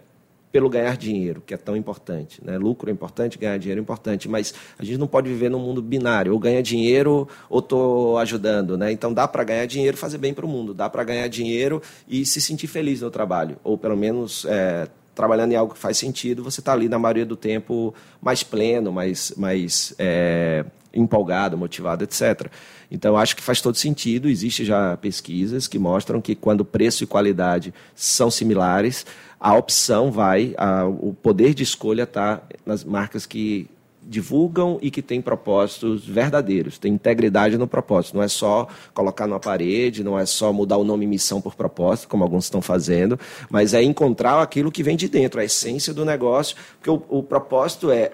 pelo 0.50 0.68
ganhar 0.68 0.96
dinheiro, 0.96 1.42
que 1.44 1.52
é 1.52 1.56
tão 1.56 1.76
importante. 1.76 2.40
Né? 2.44 2.56
Lucro 2.56 2.90
é 2.90 2.92
importante, 2.92 3.38
ganhar 3.38 3.58
dinheiro 3.58 3.80
é 3.80 3.82
importante, 3.82 4.28
mas 4.28 4.54
a 4.78 4.84
gente 4.84 4.98
não 4.98 5.06
pode 5.06 5.28
viver 5.28 5.50
num 5.50 5.58
mundo 5.58 5.82
binário, 5.82 6.32
ou 6.32 6.38
ganha 6.38 6.62
dinheiro 6.62 7.28
ou 7.48 7.58
estou 7.60 8.18
ajudando. 8.18 8.76
Né? 8.76 8.92
Então 8.92 9.12
dá 9.12 9.28
para 9.28 9.44
ganhar 9.44 9.66
dinheiro 9.66 9.96
e 9.96 10.00
fazer 10.00 10.18
bem 10.18 10.32
para 10.32 10.46
o 10.46 10.48
mundo, 10.48 10.72
dá 10.72 10.88
para 10.88 11.04
ganhar 11.04 11.28
dinheiro 11.28 11.82
e 12.08 12.24
se 12.24 12.40
sentir 12.40 12.66
feliz 12.66 13.00
no 13.00 13.10
trabalho, 13.10 13.56
ou 13.62 13.76
pelo 13.76 13.96
menos 13.96 14.44
é, 14.48 14.88
trabalhando 15.14 15.52
em 15.52 15.56
algo 15.56 15.74
que 15.74 15.80
faz 15.80 15.98
sentido, 15.98 16.44
você 16.44 16.60
está 16.60 16.72
ali 16.72 16.88
na 16.88 16.98
maioria 16.98 17.26
do 17.26 17.36
tempo 17.36 17.92
mais 18.22 18.42
pleno, 18.42 18.92
mais, 18.92 19.32
mais 19.36 19.92
é, 19.98 20.64
empolgado, 20.98 21.56
motivado, 21.56 22.04
etc. 22.04 22.48
Então, 22.90 23.16
acho 23.16 23.36
que 23.36 23.42
faz 23.42 23.60
todo 23.60 23.76
sentido. 23.76 24.28
Existem 24.28 24.64
já 24.64 24.96
pesquisas 24.96 25.68
que 25.68 25.78
mostram 25.78 26.20
que 26.20 26.34
quando 26.34 26.64
preço 26.64 27.04
e 27.04 27.06
qualidade 27.06 27.72
são 27.94 28.30
similares, 28.30 29.06
a 29.40 29.54
opção 29.56 30.10
vai, 30.10 30.54
a, 30.56 30.84
o 30.84 31.14
poder 31.14 31.54
de 31.54 31.62
escolha 31.62 32.02
está 32.02 32.42
nas 32.66 32.84
marcas 32.84 33.24
que 33.24 33.68
divulgam 34.08 34.78
e 34.80 34.90
que 34.90 35.02
têm 35.02 35.20
propósitos 35.20 36.06
verdadeiros, 36.06 36.78
tem 36.78 36.94
integridade 36.94 37.58
no 37.58 37.68
propósito. 37.68 38.16
Não 38.16 38.22
é 38.22 38.28
só 38.28 38.66
colocar 38.94 39.26
numa 39.26 39.38
parede, 39.38 40.02
não 40.02 40.18
é 40.18 40.24
só 40.24 40.52
mudar 40.52 40.78
o 40.78 40.84
nome 40.84 41.06
missão 41.06 41.40
por 41.40 41.54
propósito, 41.54 42.08
como 42.08 42.24
alguns 42.24 42.44
estão 42.44 42.62
fazendo, 42.62 43.20
mas 43.50 43.74
é 43.74 43.82
encontrar 43.82 44.40
aquilo 44.40 44.72
que 44.72 44.82
vem 44.82 44.96
de 44.96 45.08
dentro, 45.08 45.40
a 45.40 45.44
essência 45.44 45.92
do 45.92 46.04
negócio, 46.04 46.56
porque 46.78 46.90
o, 46.90 47.02
o 47.08 47.22
propósito 47.22 47.90
é, 47.90 48.10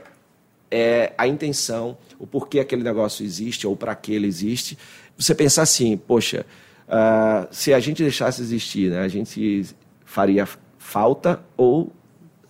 é 0.75 1.15
a 1.17 1.29
intenção, 1.29 1.97
o 2.19 2.27
porquê 2.27 2.59
aquele 2.59 2.83
negócio 2.83 3.25
existe 3.25 3.65
ou 3.65 3.77
para 3.77 3.95
que 3.95 4.13
ele 4.13 4.27
existe. 4.27 4.77
Você 5.17 5.33
pensar 5.33 5.63
assim, 5.63 5.97
poxa, 5.97 6.45
uh, 6.89 7.47
se 7.53 7.73
a 7.73 7.79
gente 7.79 8.03
deixasse 8.03 8.43
existir, 8.43 8.91
né, 8.91 9.01
a 9.03 9.09
gente 9.09 9.65
faria 10.05 10.49
falta 10.77 11.41
ou 11.57 11.93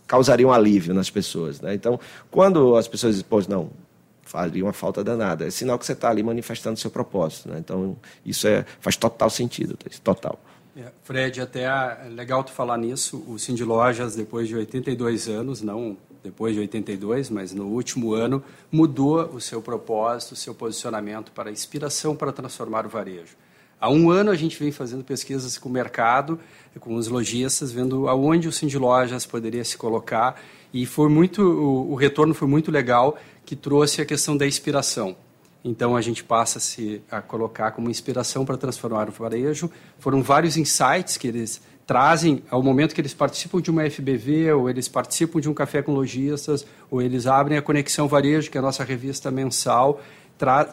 causaria 0.06 0.46
um 0.48 0.52
alívio 0.52 0.94
nas 0.94 1.10
pessoas. 1.10 1.60
Né? 1.60 1.74
Então, 1.74 2.00
quando 2.30 2.76
as 2.76 2.88
pessoas 2.88 3.16
dizem, 3.16 3.26
pois 3.28 3.46
não, 3.46 3.68
faria 4.22 4.64
uma 4.64 4.72
falta 4.72 5.04
danada, 5.04 5.46
é 5.46 5.50
sinal 5.50 5.78
que 5.78 5.84
você 5.84 5.92
está 5.92 6.08
ali 6.08 6.22
manifestando 6.22 6.78
seu 6.78 6.90
propósito. 6.90 7.50
Né? 7.50 7.58
Então, 7.58 7.94
isso 8.24 8.48
é, 8.48 8.64
faz 8.80 8.96
total 8.96 9.28
sentido, 9.28 9.76
total. 10.02 10.40
É, 10.74 10.90
Fred, 11.02 11.42
até 11.42 11.64
é 11.64 12.08
legal 12.08 12.42
tu 12.42 12.52
falar 12.52 12.78
nisso. 12.78 13.22
O 13.28 13.38
Cindy 13.38 13.64
Lojas, 13.64 14.16
depois 14.16 14.48
de 14.48 14.56
82 14.56 15.28
anos, 15.28 15.60
não 15.60 15.96
depois 16.24 16.54
de 16.54 16.60
82, 16.60 17.28
mas 17.28 17.52
no 17.52 17.66
último 17.66 18.14
ano, 18.14 18.42
mudou 18.72 19.26
o 19.26 19.40
seu 19.40 19.60
propósito, 19.60 20.32
o 20.32 20.36
seu 20.36 20.54
posicionamento 20.54 21.30
para 21.30 21.52
inspiração 21.52 22.16
para 22.16 22.32
transformar 22.32 22.86
o 22.86 22.88
varejo. 22.88 23.36
Há 23.78 23.90
um 23.90 24.10
ano 24.10 24.30
a 24.30 24.34
gente 24.34 24.58
vem 24.58 24.72
fazendo 24.72 25.04
pesquisas 25.04 25.58
com 25.58 25.68
o 25.68 25.72
mercado, 25.72 26.40
com 26.80 26.94
os 26.94 27.08
lojistas, 27.08 27.70
vendo 27.70 28.08
aonde 28.08 28.48
o 28.48 28.52
Cindy 28.52 28.78
Lojas 28.78 29.26
poderia 29.26 29.62
se 29.62 29.76
colocar 29.76 30.40
e 30.72 30.86
foi 30.86 31.10
muito 31.10 31.42
o, 31.42 31.92
o 31.92 31.94
retorno 31.94 32.32
foi 32.32 32.48
muito 32.48 32.70
legal 32.70 33.18
que 33.44 33.54
trouxe 33.54 34.00
a 34.00 34.06
questão 34.06 34.34
da 34.34 34.46
inspiração. 34.46 35.14
Então 35.62 35.94
a 35.94 36.00
gente 36.00 36.24
passa 36.24 36.58
a 36.58 36.60
se 36.60 37.02
a 37.10 37.20
colocar 37.20 37.72
como 37.72 37.90
inspiração 37.90 38.46
para 38.46 38.56
transformar 38.56 39.08
o 39.08 39.12
varejo. 39.12 39.70
Foram 39.98 40.22
vários 40.22 40.56
insights 40.56 41.18
que 41.18 41.28
eles 41.28 41.60
trazem 41.86 42.42
ao 42.50 42.62
momento 42.62 42.94
que 42.94 43.00
eles 43.00 43.14
participam 43.14 43.60
de 43.60 43.70
uma 43.70 43.88
FBV, 43.88 44.52
ou 44.52 44.70
eles 44.70 44.88
participam 44.88 45.40
de 45.40 45.48
um 45.48 45.54
café 45.54 45.82
com 45.82 45.92
lojistas, 45.92 46.66
ou 46.90 47.02
eles 47.02 47.26
abrem 47.26 47.58
a 47.58 47.62
Conexão 47.62 48.08
Varejo, 48.08 48.50
que 48.50 48.56
é 48.56 48.60
a 48.60 48.62
nossa 48.62 48.84
revista 48.84 49.30
mensal, 49.30 50.00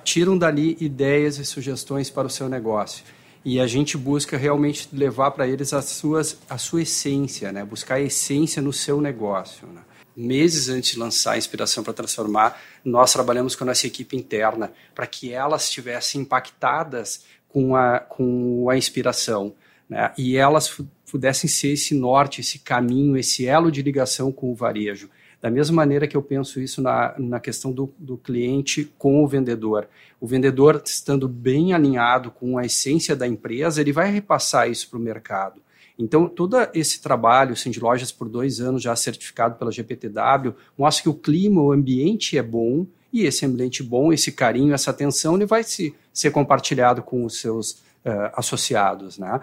tiram 0.04 0.38
dali 0.38 0.78
ideias 0.80 1.38
e 1.38 1.46
sugestões 1.46 2.10
para 2.10 2.28
o 2.28 2.30
seu 2.30 2.50
negócio. 2.50 3.04
E 3.44 3.60
a 3.60 3.68
gente 3.68 3.98
busca 3.98 4.38
realmente 4.38 4.88
levar 4.94 5.32
para 5.32 5.48
eles 5.48 5.74
as 5.74 5.86
suas, 5.86 6.38
a 6.50 6.58
sua 6.58 6.84
essência, 6.84 7.52
né? 7.52 7.66
buscar 7.66 7.96
a 7.96 8.02
essência 8.02 8.62
no 8.62 8.72
seu 8.72 9.02
negócio. 9.02 9.68
Né? 9.68 9.82
Meses 10.16 10.70
antes 10.70 10.92
de 10.92 11.00
lançar 11.00 11.34
a 11.34 11.38
Inspiração 11.38 11.84
para 11.84 11.94
Transformar, 11.94 12.60
nós 12.86 13.12
trabalhamos 13.12 13.56
com 13.56 13.64
a 13.64 13.68
nossa 13.68 13.88
equipe 13.88 14.16
interna 14.16 14.72
para 14.94 15.08
que 15.08 15.34
elas 15.34 15.64
estivessem 15.64 16.22
impactadas 16.22 17.24
com 17.50 17.76
a, 17.76 18.00
com 18.00 18.70
a 18.70 18.78
inspiração 18.78 19.54
né? 19.92 20.14
e 20.18 20.38
elas 20.38 20.82
pudessem 21.12 21.50
ser 21.50 21.74
esse 21.74 21.94
norte, 21.94 22.40
esse 22.40 22.60
caminho, 22.60 23.18
esse 23.18 23.46
elo 23.46 23.70
de 23.70 23.82
ligação 23.82 24.32
com 24.32 24.50
o 24.50 24.56
varejo. 24.56 25.10
Da 25.42 25.52
mesma 25.52 25.76
maneira 25.76 26.08
que 26.08 26.16
eu 26.16 26.22
penso 26.22 26.62
isso 26.62 26.82
na, 26.82 27.14
na 27.18 27.40
questão 27.42 27.74
do, 27.74 27.94
do 27.98 28.18
cliente 28.18 28.90
com 28.98 29.22
o 29.22 29.28
vendedor. 29.28 29.90
O 30.20 30.26
vendedor, 30.26 30.82
estando 30.86 31.28
bem 31.28 31.74
alinhado 31.74 32.32
com 32.32 32.58
a 32.58 32.66
essência 32.66 33.18
da 33.18 33.28
empresa, 33.28 33.82
ele 33.82 33.92
vai 33.92 34.10
repassar 34.10 34.70
isso 34.70 34.90
para 34.90 34.98
o 34.98 35.02
mercado. 35.02 35.62
Então, 36.00 36.28
todo 36.28 36.56
esse 36.74 37.02
trabalho, 37.02 37.52
assim, 37.52 37.70
de 37.70 37.80
lojas 37.80 38.12
por 38.12 38.30
dois 38.30 38.62
anos 38.62 38.82
já 38.82 38.96
certificado 38.96 39.56
pela 39.56 39.72
GPTW, 39.72 40.56
mostra 40.78 41.04
que 41.04 41.10
o 41.10 41.14
clima, 41.14 41.62
o 41.62 41.72
ambiente 41.74 42.38
é 42.38 42.44
bom, 42.44 42.88
e 43.12 43.26
esse 43.26 43.46
ambiente 43.46 43.84
bom, 43.84 44.14
esse 44.14 44.32
carinho, 44.32 44.74
essa 44.74 44.92
atenção, 44.92 45.36
ele 45.36 45.46
vai 45.46 45.64
se, 45.64 45.94
ser 46.14 46.32
compartilhado 46.32 47.02
com 47.02 47.26
os 47.26 47.42
seus 47.42 47.72
uh, 48.06 48.32
associados, 48.36 49.18
né? 49.18 49.42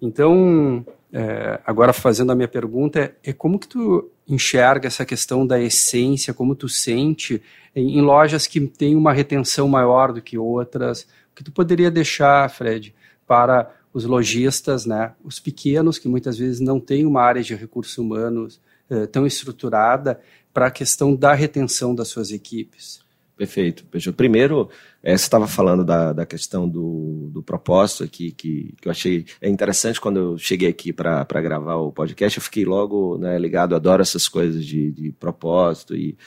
Então, 0.00 0.84
é, 1.12 1.60
agora 1.66 1.92
fazendo 1.92 2.32
a 2.32 2.34
minha 2.34 2.48
pergunta, 2.48 3.00
é, 3.00 3.14
é, 3.24 3.32
como 3.32 3.58
que 3.58 3.68
tu 3.68 4.10
enxerga 4.26 4.86
essa 4.86 5.04
questão 5.04 5.46
da 5.46 5.60
essência, 5.60 6.32
como 6.32 6.54
tu 6.54 6.68
sente 6.68 7.42
em, 7.74 7.98
em, 7.98 8.00
lojas 8.00 8.46
que 8.46 8.60
têm 8.60 8.94
uma 8.94 9.12
retenção 9.12 9.68
maior 9.68 10.12
do 10.12 10.22
que 10.22 10.38
outras? 10.38 11.02
O 11.32 11.34
que 11.34 11.44
tu 11.44 11.52
poderia 11.52 11.90
deixar, 11.90 12.48
Fred, 12.48 12.94
para 13.26 13.70
os 13.92 14.04
lojistas, 14.04 14.86
né, 14.86 15.12
os 15.24 15.40
pequenos 15.40 15.98
que 15.98 16.08
muitas 16.08 16.38
vezes 16.38 16.60
não 16.60 16.78
têm 16.78 17.04
uma 17.04 17.22
área 17.22 17.42
de 17.42 17.54
recursos 17.54 17.98
humanos 17.98 18.60
é, 18.88 19.06
tão 19.06 19.26
estruturada 19.26 20.20
para 20.54 20.66
a 20.66 20.70
questão 20.70 21.14
da 21.14 21.34
retenção 21.34 21.94
das 21.94 22.08
suas 22.08 22.30
equipes? 22.30 23.00
Perfeito. 23.40 23.86
Primeiro, 24.12 24.68
é, 25.02 25.16
você 25.16 25.24
estava 25.24 25.46
falando 25.48 25.82
da, 25.82 26.12
da 26.12 26.26
questão 26.26 26.68
do, 26.68 27.30
do 27.32 27.42
propósito 27.42 28.04
aqui, 28.04 28.32
que, 28.32 28.74
que 28.78 28.86
eu 28.86 28.92
achei 28.92 29.24
é 29.40 29.48
interessante 29.48 29.98
quando 29.98 30.18
eu 30.20 30.36
cheguei 30.36 30.68
aqui 30.68 30.92
para 30.92 31.24
gravar 31.40 31.76
o 31.76 31.90
podcast, 31.90 32.36
eu 32.36 32.42
fiquei 32.42 32.66
logo 32.66 33.16
né, 33.16 33.38
ligado, 33.38 33.74
adoro 33.74 34.02
essas 34.02 34.28
coisas 34.28 34.62
de, 34.62 34.92
de 34.92 35.12
propósito. 35.12 35.96
E, 35.96 36.18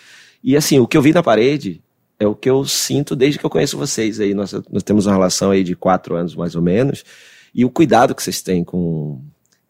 e 0.43 0.57
assim, 0.57 0.79
o 0.79 0.87
que 0.87 0.97
eu 0.97 1.03
vi 1.03 1.13
na 1.13 1.21
parede 1.21 1.83
é 2.17 2.25
o 2.25 2.33
que 2.33 2.49
eu 2.49 2.65
sinto 2.65 3.15
desde 3.15 3.37
que 3.37 3.45
eu 3.45 3.49
conheço 3.51 3.77
vocês 3.77 4.19
aí. 4.19 4.33
Nós, 4.33 4.51
nós 4.71 4.81
temos 4.81 5.05
uma 5.05 5.13
relação 5.13 5.51
aí 5.51 5.63
de 5.63 5.75
quatro 5.75 6.15
anos 6.15 6.35
mais 6.35 6.55
ou 6.55 6.63
menos, 6.63 7.03
e 7.53 7.63
o 7.63 7.69
cuidado 7.69 8.15
que 8.15 8.23
vocês 8.23 8.41
têm 8.41 8.63
com, 8.63 9.23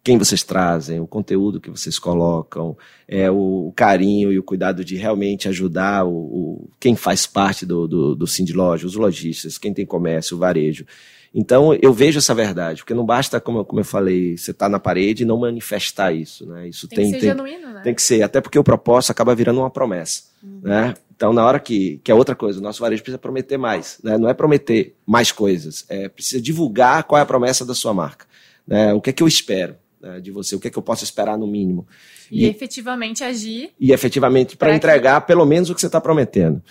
quem 0.03 0.17
vocês 0.17 0.43
trazem, 0.43 0.99
o 0.99 1.07
conteúdo 1.07 1.61
que 1.61 1.69
vocês 1.69 1.97
colocam, 1.97 2.77
é, 3.07 3.31
o, 3.31 3.67
o 3.67 3.73
carinho 3.73 4.33
e 4.33 4.37
o 4.37 4.43
cuidado 4.43 4.83
de 4.83 4.97
realmente 4.97 5.47
ajudar 5.47 6.05
o, 6.05 6.11
o 6.11 6.69
quem 6.79 6.95
faz 6.95 7.25
parte 7.25 7.65
do, 7.65 7.87
do, 7.87 8.15
do 8.15 8.27
Cindy 8.27 8.51
Loja, 8.51 8.85
os 8.85 8.95
lojistas, 8.95 9.57
quem 9.57 9.73
tem 9.73 9.85
comércio, 9.85 10.35
o 10.35 10.39
varejo. 10.39 10.85
Então, 11.33 11.73
eu 11.81 11.91
vejo 11.91 12.19
essa 12.19 12.35
verdade, 12.35 12.81
porque 12.81 12.93
não 12.93 13.05
basta, 13.05 13.39
como, 13.39 13.65
como 13.65 13.79
eu 13.79 13.85
falei, 13.85 14.37
você 14.37 14.51
estar 14.51 14.65
tá 14.65 14.69
na 14.69 14.77
parede 14.77 15.23
e 15.23 15.25
não 15.25 15.39
manifestar 15.39 16.13
isso. 16.13 16.45
Né? 16.45 16.67
Isso 16.67 16.87
tem, 16.87 16.97
tem 16.97 17.05
que 17.05 17.11
ser 17.13 17.19
tem, 17.19 17.29
genuíno, 17.29 17.73
né? 17.73 17.81
Tem 17.81 17.95
que 17.95 18.01
ser, 18.01 18.21
até 18.21 18.39
porque 18.39 18.59
o 18.59 18.63
propósito 18.63 19.11
acaba 19.11 19.33
virando 19.33 19.61
uma 19.61 19.69
promessa. 19.69 20.23
Uhum. 20.43 20.59
Né? 20.61 20.93
Então, 21.15 21.33
na 21.33 21.43
hora 21.43 21.59
que, 21.59 21.99
que 22.03 22.11
é 22.11 22.15
outra 22.15 22.35
coisa, 22.35 22.59
o 22.59 22.61
nosso 22.61 22.81
varejo 22.81 23.01
precisa 23.01 23.17
prometer 23.17 23.57
mais. 23.57 23.99
Né? 24.03 24.17
Não 24.17 24.29
é 24.29 24.33
prometer 24.33 24.95
mais 25.07 25.31
coisas, 25.31 25.85
é 25.89 26.07
precisa 26.07 26.41
divulgar 26.41 27.03
qual 27.05 27.17
é 27.17 27.21
a 27.21 27.25
promessa 27.25 27.65
da 27.65 27.73
sua 27.73 27.93
marca. 27.93 28.27
Né? 28.67 28.93
O 28.93 29.01
que 29.01 29.09
é 29.09 29.13
que 29.13 29.23
eu 29.23 29.27
espero? 29.27 29.75
Né, 30.03 30.19
de 30.19 30.29
você, 30.29 30.55
o 30.55 30.59
que 30.59 30.67
é 30.67 30.71
que 30.71 30.77
eu 30.77 30.83
posso 30.83 31.03
esperar 31.03 31.37
no 31.37 31.47
mínimo. 31.47 31.87
E, 32.29 32.43
e 32.43 32.49
efetivamente 32.49 33.23
agir. 33.23 33.71
E 33.79 33.93
efetivamente 33.93 34.57
para 34.57 34.75
entregar 34.75 35.21
que... 35.21 35.27
pelo 35.27 35.45
menos 35.45 35.69
o 35.69 35.75
que 35.75 35.79
você 35.79 35.87
está 35.87 36.01
prometendo. 36.01 36.61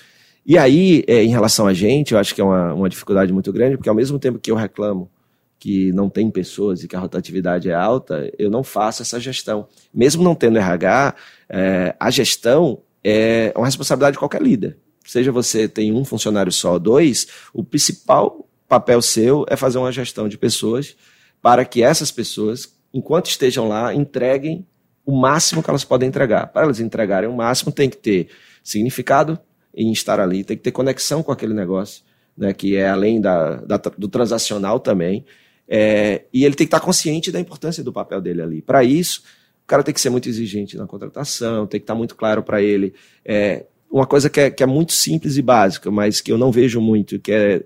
E 0.44 0.58
aí, 0.58 1.02
é, 1.06 1.22
em 1.22 1.30
relação 1.30 1.66
a 1.66 1.72
gente, 1.72 2.12
eu 2.12 2.18
acho 2.18 2.34
que 2.34 2.40
é 2.40 2.44
uma, 2.44 2.74
uma 2.74 2.88
dificuldade 2.88 3.32
muito 3.32 3.52
grande, 3.52 3.76
porque 3.76 3.88
ao 3.88 3.94
mesmo 3.94 4.18
tempo 4.18 4.38
que 4.38 4.50
eu 4.50 4.56
reclamo 4.56 5.10
que 5.58 5.92
não 5.92 6.10
tem 6.10 6.28
pessoas 6.28 6.82
e 6.82 6.88
que 6.88 6.96
a 6.96 6.98
rotatividade 6.98 7.70
é 7.70 7.74
alta, 7.74 8.28
eu 8.36 8.50
não 8.50 8.64
faço 8.64 9.00
essa 9.00 9.20
gestão. 9.20 9.68
Mesmo 9.94 10.22
não 10.22 10.34
tendo 10.34 10.58
RH, 10.58 11.14
é, 11.48 11.94
a 11.98 12.10
gestão 12.10 12.82
é 13.04 13.52
uma 13.56 13.66
responsabilidade 13.66 14.14
de 14.14 14.18
qualquer 14.18 14.42
líder. 14.42 14.76
Seja 15.04 15.30
você 15.30 15.68
tem 15.68 15.92
um 15.92 16.04
funcionário 16.04 16.50
só, 16.50 16.78
dois, 16.78 17.28
o 17.54 17.62
principal 17.62 18.48
papel 18.68 19.00
seu 19.00 19.44
é 19.48 19.56
fazer 19.56 19.78
uma 19.78 19.92
gestão 19.92 20.28
de 20.28 20.36
pessoas 20.36 20.96
para 21.40 21.64
que 21.64 21.82
essas 21.82 22.10
pessoas 22.10 22.74
enquanto 22.92 23.26
estejam 23.26 23.68
lá, 23.68 23.94
entreguem 23.94 24.66
o 25.04 25.12
máximo 25.12 25.62
que 25.62 25.70
elas 25.70 25.84
podem 25.84 26.08
entregar. 26.08 26.46
Para 26.48 26.62
elas 26.62 26.80
entregarem 26.80 27.28
o 27.28 27.34
máximo, 27.34 27.72
tem 27.72 27.88
que 27.88 27.96
ter 27.96 28.28
significado 28.62 29.38
em 29.74 29.90
estar 29.90 30.20
ali, 30.20 30.44
tem 30.44 30.56
que 30.56 30.62
ter 30.62 30.70
conexão 30.70 31.22
com 31.22 31.32
aquele 31.32 31.54
negócio, 31.54 32.02
né, 32.36 32.52
que 32.52 32.76
é 32.76 32.88
além 32.88 33.20
da, 33.20 33.56
da 33.56 33.76
do 33.76 34.08
transacional 34.08 34.78
também. 34.78 35.24
É, 35.66 36.24
e 36.32 36.44
ele 36.44 36.54
tem 36.54 36.66
que 36.66 36.74
estar 36.74 36.80
consciente 36.80 37.32
da 37.32 37.40
importância 37.40 37.82
do 37.82 37.92
papel 37.92 38.20
dele 38.20 38.42
ali. 38.42 38.62
Para 38.62 38.84
isso, 38.84 39.22
o 39.64 39.66
cara 39.66 39.82
tem 39.82 39.94
que 39.94 40.00
ser 40.00 40.10
muito 40.10 40.28
exigente 40.28 40.76
na 40.76 40.86
contratação, 40.86 41.66
tem 41.66 41.80
que 41.80 41.84
estar 41.84 41.94
muito 41.94 42.14
claro 42.14 42.42
para 42.42 42.60
ele. 42.60 42.94
É, 43.24 43.64
uma 43.90 44.06
coisa 44.06 44.28
que 44.28 44.40
é, 44.40 44.50
que 44.50 44.62
é 44.62 44.66
muito 44.66 44.92
simples 44.92 45.36
e 45.36 45.42
básica, 45.42 45.90
mas 45.90 46.20
que 46.20 46.30
eu 46.30 46.38
não 46.38 46.52
vejo 46.52 46.80
muito, 46.80 47.18
que 47.18 47.32
é. 47.32 47.64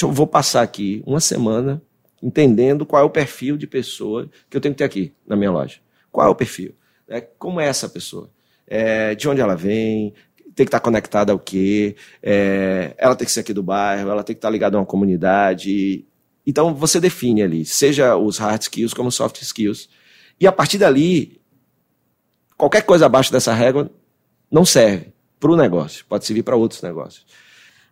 Eu 0.00 0.10
vou 0.10 0.26
passar 0.26 0.62
aqui 0.62 1.02
uma 1.06 1.20
semana 1.20 1.82
entendendo 2.22 2.84
qual 2.84 3.02
é 3.02 3.04
o 3.04 3.10
perfil 3.10 3.56
de 3.56 3.66
pessoa 3.66 4.28
que 4.48 4.56
eu 4.56 4.60
tenho 4.60 4.74
que 4.74 4.78
ter 4.78 4.84
aqui 4.84 5.12
na 5.26 5.36
minha 5.36 5.50
loja. 5.50 5.78
Qual 6.10 6.26
é 6.26 6.30
o 6.30 6.34
perfil? 6.34 6.74
É, 7.08 7.20
como 7.20 7.60
é 7.60 7.66
essa 7.66 7.88
pessoa? 7.88 8.30
É, 8.66 9.14
de 9.14 9.28
onde 9.28 9.40
ela 9.40 9.56
vem? 9.56 10.14
Tem 10.54 10.66
que 10.66 10.68
estar 10.68 10.80
conectada 10.80 11.32
ao 11.32 11.38
quê? 11.38 11.96
É, 12.22 12.94
ela 12.98 13.16
tem 13.16 13.26
que 13.26 13.32
ser 13.32 13.40
aqui 13.40 13.52
do 13.52 13.62
bairro, 13.62 14.10
ela 14.10 14.22
tem 14.22 14.34
que 14.34 14.38
estar 14.38 14.50
ligada 14.50 14.76
a 14.76 14.80
uma 14.80 14.86
comunidade. 14.86 16.04
Então 16.46 16.74
você 16.74 17.00
define 17.00 17.42
ali, 17.42 17.64
seja 17.64 18.16
os 18.16 18.38
hard 18.38 18.62
skills 18.62 18.94
como 18.94 19.10
soft 19.10 19.40
skills. 19.42 19.88
E 20.38 20.46
a 20.46 20.52
partir 20.52 20.78
dali, 20.78 21.40
qualquer 22.56 22.82
coisa 22.82 23.06
abaixo 23.06 23.32
dessa 23.32 23.54
régua 23.54 23.90
não 24.50 24.64
serve 24.64 25.12
para 25.38 25.50
o 25.50 25.56
negócio, 25.56 26.04
pode 26.06 26.26
servir 26.26 26.42
para 26.42 26.56
outros 26.56 26.82
negócios. 26.82 27.24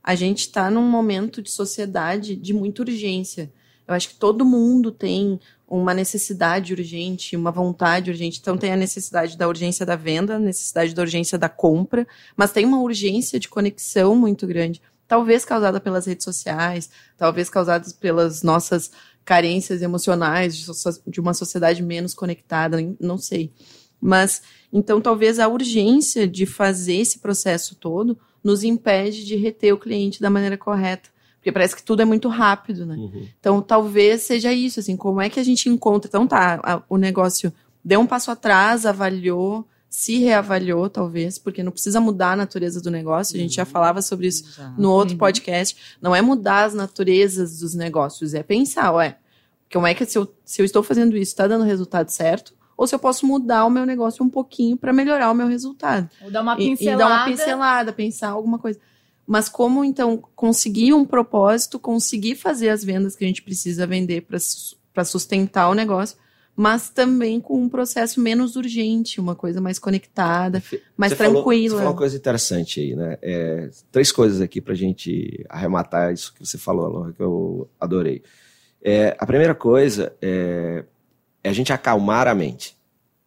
A 0.02 0.14
gente 0.14 0.40
está 0.40 0.70
num 0.70 0.88
momento 0.88 1.42
de 1.42 1.50
sociedade 1.50 2.36
de 2.36 2.52
muita 2.52 2.82
urgência. 2.82 3.52
Eu 3.88 3.94
acho 3.94 4.10
que 4.10 4.16
todo 4.16 4.44
mundo 4.44 4.92
tem 4.92 5.40
uma 5.66 5.94
necessidade 5.94 6.74
urgente, 6.74 7.34
uma 7.34 7.50
vontade 7.50 8.10
urgente. 8.10 8.38
Então 8.38 8.56
tem 8.56 8.70
a 8.70 8.76
necessidade 8.76 9.36
da 9.36 9.48
urgência 9.48 9.86
da 9.86 9.96
venda, 9.96 10.36
a 10.36 10.38
necessidade 10.38 10.94
da 10.94 11.00
urgência 11.00 11.38
da 11.38 11.48
compra, 11.48 12.06
mas 12.36 12.52
tem 12.52 12.66
uma 12.66 12.80
urgência 12.80 13.40
de 13.40 13.48
conexão 13.48 14.14
muito 14.14 14.46
grande. 14.46 14.82
Talvez 15.06 15.42
causada 15.42 15.80
pelas 15.80 16.06
redes 16.06 16.24
sociais, 16.24 16.90
talvez 17.16 17.48
causada 17.48 17.88
pelas 17.98 18.42
nossas 18.42 18.90
carências 19.24 19.80
emocionais 19.80 20.66
de 21.06 21.20
uma 21.20 21.32
sociedade 21.32 21.82
menos 21.82 22.12
conectada, 22.12 22.76
não 23.00 23.16
sei. 23.16 23.50
Mas 23.98 24.42
então 24.70 25.00
talvez 25.00 25.38
a 25.38 25.48
urgência 25.48 26.28
de 26.28 26.44
fazer 26.44 26.96
esse 26.96 27.20
processo 27.20 27.74
todo 27.74 28.18
nos 28.44 28.62
impede 28.62 29.24
de 29.24 29.34
reter 29.34 29.72
o 29.72 29.78
cliente 29.78 30.20
da 30.20 30.30
maneira 30.30 30.58
correta. 30.58 31.10
Porque 31.48 31.52
parece 31.52 31.74
que 31.74 31.82
tudo 31.82 32.02
é 32.02 32.04
muito 32.04 32.28
rápido, 32.28 32.84
né? 32.84 32.94
Uhum. 32.94 33.26
Então, 33.40 33.62
talvez 33.62 34.20
seja 34.20 34.52
isso, 34.52 34.80
assim, 34.80 34.98
como 34.98 35.18
é 35.18 35.30
que 35.30 35.40
a 35.40 35.42
gente 35.42 35.66
encontra? 35.70 36.06
Então, 36.06 36.26
tá, 36.26 36.60
a, 36.62 36.82
o 36.90 36.98
negócio 36.98 37.50
deu 37.82 38.00
um 38.00 38.06
passo 38.06 38.30
atrás, 38.30 38.84
avaliou, 38.84 39.66
se 39.88 40.18
reavaliou, 40.18 40.90
talvez, 40.90 41.38
porque 41.38 41.62
não 41.62 41.72
precisa 41.72 42.02
mudar 42.02 42.32
a 42.32 42.36
natureza 42.36 42.82
do 42.82 42.90
negócio. 42.90 43.34
A 43.34 43.40
gente 43.40 43.54
já 43.54 43.62
uhum. 43.62 43.70
falava 43.70 44.02
sobre 44.02 44.26
isso 44.26 44.60
no 44.76 44.92
outro 44.92 45.14
uhum. 45.14 45.18
podcast. 45.18 45.74
Não 46.02 46.14
é 46.14 46.20
mudar 46.20 46.64
as 46.64 46.74
naturezas 46.74 47.60
dos 47.60 47.74
negócios, 47.74 48.34
é 48.34 48.42
pensar, 48.42 48.92
ué, 48.92 49.16
como 49.72 49.86
é 49.86 49.94
que 49.94 50.04
se 50.04 50.18
eu, 50.18 50.30
se 50.44 50.60
eu 50.60 50.66
estou 50.66 50.82
fazendo 50.82 51.16
isso, 51.16 51.32
está 51.32 51.46
dando 51.46 51.64
resultado 51.64 52.10
certo? 52.10 52.52
Ou 52.76 52.86
se 52.86 52.94
eu 52.94 52.98
posso 52.98 53.26
mudar 53.26 53.64
o 53.64 53.70
meu 53.70 53.86
negócio 53.86 54.22
um 54.22 54.28
pouquinho 54.28 54.76
para 54.76 54.92
melhorar 54.92 55.30
o 55.30 55.34
meu 55.34 55.46
resultado. 55.46 56.10
Ou 56.22 56.30
dar 56.30 56.42
uma 56.42 56.56
pincelada. 56.56 56.90
E, 56.90 56.94
e 56.94 56.98
dar 56.98 57.06
uma 57.06 57.24
pincelada, 57.24 57.92
pensar 57.92 58.28
alguma 58.28 58.58
coisa. 58.58 58.78
Mas 59.28 59.46
como 59.46 59.84
então 59.84 60.16
conseguir 60.34 60.94
um 60.94 61.04
propósito, 61.04 61.78
conseguir 61.78 62.34
fazer 62.34 62.70
as 62.70 62.82
vendas 62.82 63.14
que 63.14 63.22
a 63.22 63.28
gente 63.28 63.42
precisa 63.42 63.86
vender 63.86 64.22
para 64.22 65.04
sustentar 65.04 65.68
o 65.68 65.74
negócio, 65.74 66.16
mas 66.56 66.88
também 66.88 67.38
com 67.38 67.60
um 67.62 67.68
processo 67.68 68.22
menos 68.22 68.56
urgente, 68.56 69.20
uma 69.20 69.34
coisa 69.34 69.60
mais 69.60 69.78
conectada, 69.78 70.62
mais 70.96 71.12
você 71.12 71.18
tranquila. 71.18 71.42
Falou, 71.44 71.60
você 71.60 71.68
falou 71.68 71.92
uma 71.92 71.96
coisa 71.96 72.16
interessante 72.16 72.80
aí, 72.80 72.96
né? 72.96 73.18
É, 73.20 73.70
três 73.92 74.10
coisas 74.10 74.40
aqui 74.40 74.62
para 74.62 74.72
a 74.72 74.76
gente 74.76 75.44
arrematar 75.50 76.10
isso 76.10 76.32
que 76.32 76.44
você 76.44 76.56
falou, 76.56 76.88
Laura, 76.88 77.12
que 77.12 77.22
eu 77.22 77.68
adorei. 77.78 78.22
É, 78.82 79.14
a 79.18 79.26
primeira 79.26 79.54
coisa 79.54 80.16
é, 80.22 80.86
é, 81.44 81.50
a 81.50 81.52
gente 81.52 81.70
acalmar 81.70 82.26
a 82.26 82.34
mente. 82.34 82.74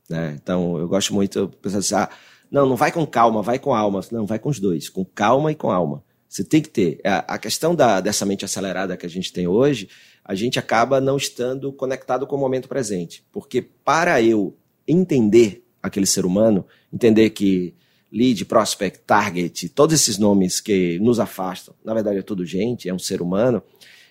Né? 0.10 0.36
Então, 0.42 0.80
eu 0.80 0.88
gosto 0.88 1.14
muito 1.14 1.46
de 1.48 1.58
pensar 1.58 1.78
assim, 1.78 1.96
ah, 1.96 2.10
não, 2.52 2.66
não 2.66 2.76
vai 2.76 2.92
com 2.92 3.06
calma, 3.06 3.42
vai 3.42 3.58
com 3.58 3.74
alma. 3.74 4.02
Não, 4.12 4.26
vai 4.26 4.38
com 4.38 4.50
os 4.50 4.60
dois, 4.60 4.90
com 4.90 5.06
calma 5.06 5.52
e 5.52 5.56
com 5.56 5.72
alma. 5.72 6.04
Você 6.28 6.44
tem 6.44 6.62
que 6.62 6.70
ter. 6.70 7.00
A, 7.04 7.36
a 7.36 7.38
questão 7.38 7.74
da, 7.74 8.02
dessa 8.02 8.26
mente 8.26 8.46
acelerada 8.46 8.98
que 8.98 9.06
a 9.06 9.10
gente 9.10 9.32
tem 9.32 9.48
hoje 9.48 9.90
a 10.24 10.36
gente 10.36 10.60
acaba 10.60 11.02
não 11.02 11.18
estando 11.18 11.74
conectado 11.74 12.28
com 12.28 12.36
o 12.36 12.40
momento 12.40 12.70
presente. 12.70 13.24
Porque 13.32 13.62
para 13.62 14.22
eu 14.22 14.56
entender 14.88 15.66
aquele 15.82 16.06
ser 16.06 16.26
humano, 16.26 16.66
entender 16.94 17.32
que 17.32 17.74
lead, 18.12 18.46
prospect, 18.46 19.00
target, 19.06 19.70
todos 19.70 19.96
esses 19.96 20.18
nomes 20.18 20.60
que 20.60 21.00
nos 21.00 21.20
afastam, 21.20 21.74
na 21.84 21.94
verdade 21.94 22.20
é 22.20 22.22
tudo 22.22 22.46
gente, 22.46 22.88
é 22.88 22.94
um 22.94 23.00
ser 23.00 23.22
humano, 23.22 23.64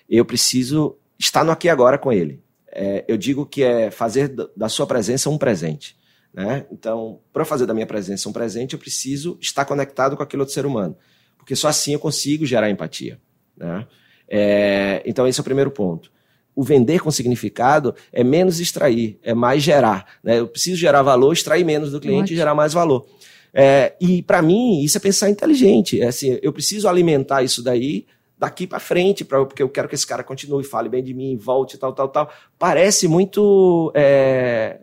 eu 0.09 0.25
preciso 0.25 0.97
estar 1.17 1.43
no 1.43 1.51
aqui 1.51 1.67
e 1.67 1.69
agora 1.69 1.97
com 1.97 2.11
ele. 2.11 2.41
É, 2.73 3.05
eu 3.07 3.17
digo 3.17 3.45
que 3.45 3.63
é 3.63 3.91
fazer 3.91 4.33
da 4.55 4.69
sua 4.69 4.87
presença 4.87 5.29
um 5.29 5.37
presente. 5.37 5.95
Né? 6.33 6.65
Então, 6.71 7.19
para 7.33 7.43
fazer 7.43 7.65
da 7.65 7.73
minha 7.73 7.85
presença 7.85 8.29
um 8.29 8.33
presente, 8.33 8.73
eu 8.73 8.79
preciso 8.79 9.37
estar 9.41 9.65
conectado 9.65 10.15
com 10.15 10.23
aquele 10.23 10.41
outro 10.41 10.53
ser 10.53 10.65
humano. 10.65 10.95
Porque 11.37 11.55
só 11.55 11.67
assim 11.67 11.93
eu 11.93 11.99
consigo 11.99 12.45
gerar 12.45 12.69
empatia. 12.69 13.19
Né? 13.57 13.85
É, 14.29 15.01
então, 15.05 15.27
esse 15.27 15.39
é 15.39 15.41
o 15.41 15.43
primeiro 15.43 15.71
ponto. 15.71 16.11
O 16.55 16.63
vender 16.63 16.99
com 16.99 17.11
significado 17.11 17.95
é 18.11 18.23
menos 18.23 18.59
extrair, 18.59 19.19
é 19.23 19.33
mais 19.33 19.63
gerar. 19.63 20.05
Né? 20.23 20.39
Eu 20.39 20.47
preciso 20.47 20.77
gerar 20.77 21.01
valor, 21.01 21.33
extrair 21.33 21.65
menos 21.65 21.91
do 21.91 21.99
cliente 21.99 22.23
Ótimo. 22.23 22.35
e 22.35 22.37
gerar 22.37 22.55
mais 22.55 22.73
valor. 22.73 23.05
É, 23.53 23.95
e 23.99 24.21
para 24.21 24.41
mim, 24.41 24.81
isso 24.81 24.97
é 24.97 25.01
pensar 25.01 25.29
inteligente. 25.29 26.01
É 26.01 26.07
assim, 26.07 26.39
eu 26.41 26.53
preciso 26.53 26.87
alimentar 26.87 27.43
isso 27.43 27.61
daí 27.61 28.05
daqui 28.37 28.65
para 28.65 28.79
frente, 28.79 29.23
pra, 29.23 29.45
porque 29.45 29.61
eu 29.61 29.69
quero 29.69 29.87
que 29.87 29.93
esse 29.93 30.07
cara 30.07 30.23
continue, 30.23 30.63
fale 30.63 30.89
bem 30.89 31.03
de 31.03 31.13
mim, 31.13 31.37
volte, 31.37 31.77
tal, 31.77 31.93
tal, 31.93 32.09
tal. 32.09 32.31
Parece 32.57 33.07
muito 33.07 33.91
é, 33.93 34.79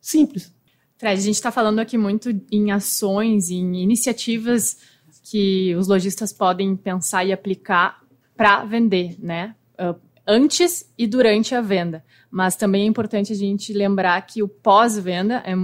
simples. 0.00 0.52
Fred, 0.98 1.20
a 1.20 1.24
gente 1.24 1.36
está 1.36 1.52
falando 1.52 1.78
aqui 1.78 1.96
muito 1.96 2.28
em 2.50 2.72
ações, 2.72 3.50
em 3.50 3.76
iniciativas 3.76 4.76
que 5.30 5.74
os 5.76 5.86
lojistas 5.86 6.32
podem 6.32 6.74
pensar 6.74 7.24
e 7.24 7.32
aplicar 7.32 8.00
para 8.36 8.64
vender, 8.64 9.16
né? 9.20 9.54
Uh, 9.78 9.94
antes 10.26 10.92
e 10.98 11.06
durante 11.06 11.54
a 11.54 11.60
venda. 11.60 12.04
Mas 12.30 12.56
também 12.56 12.82
é 12.82 12.86
importante 12.86 13.32
a 13.32 13.36
gente 13.36 13.72
lembrar 13.72 14.20
que 14.22 14.42
o 14.42 14.48
pós-venda 14.48 15.42
é, 15.46 15.54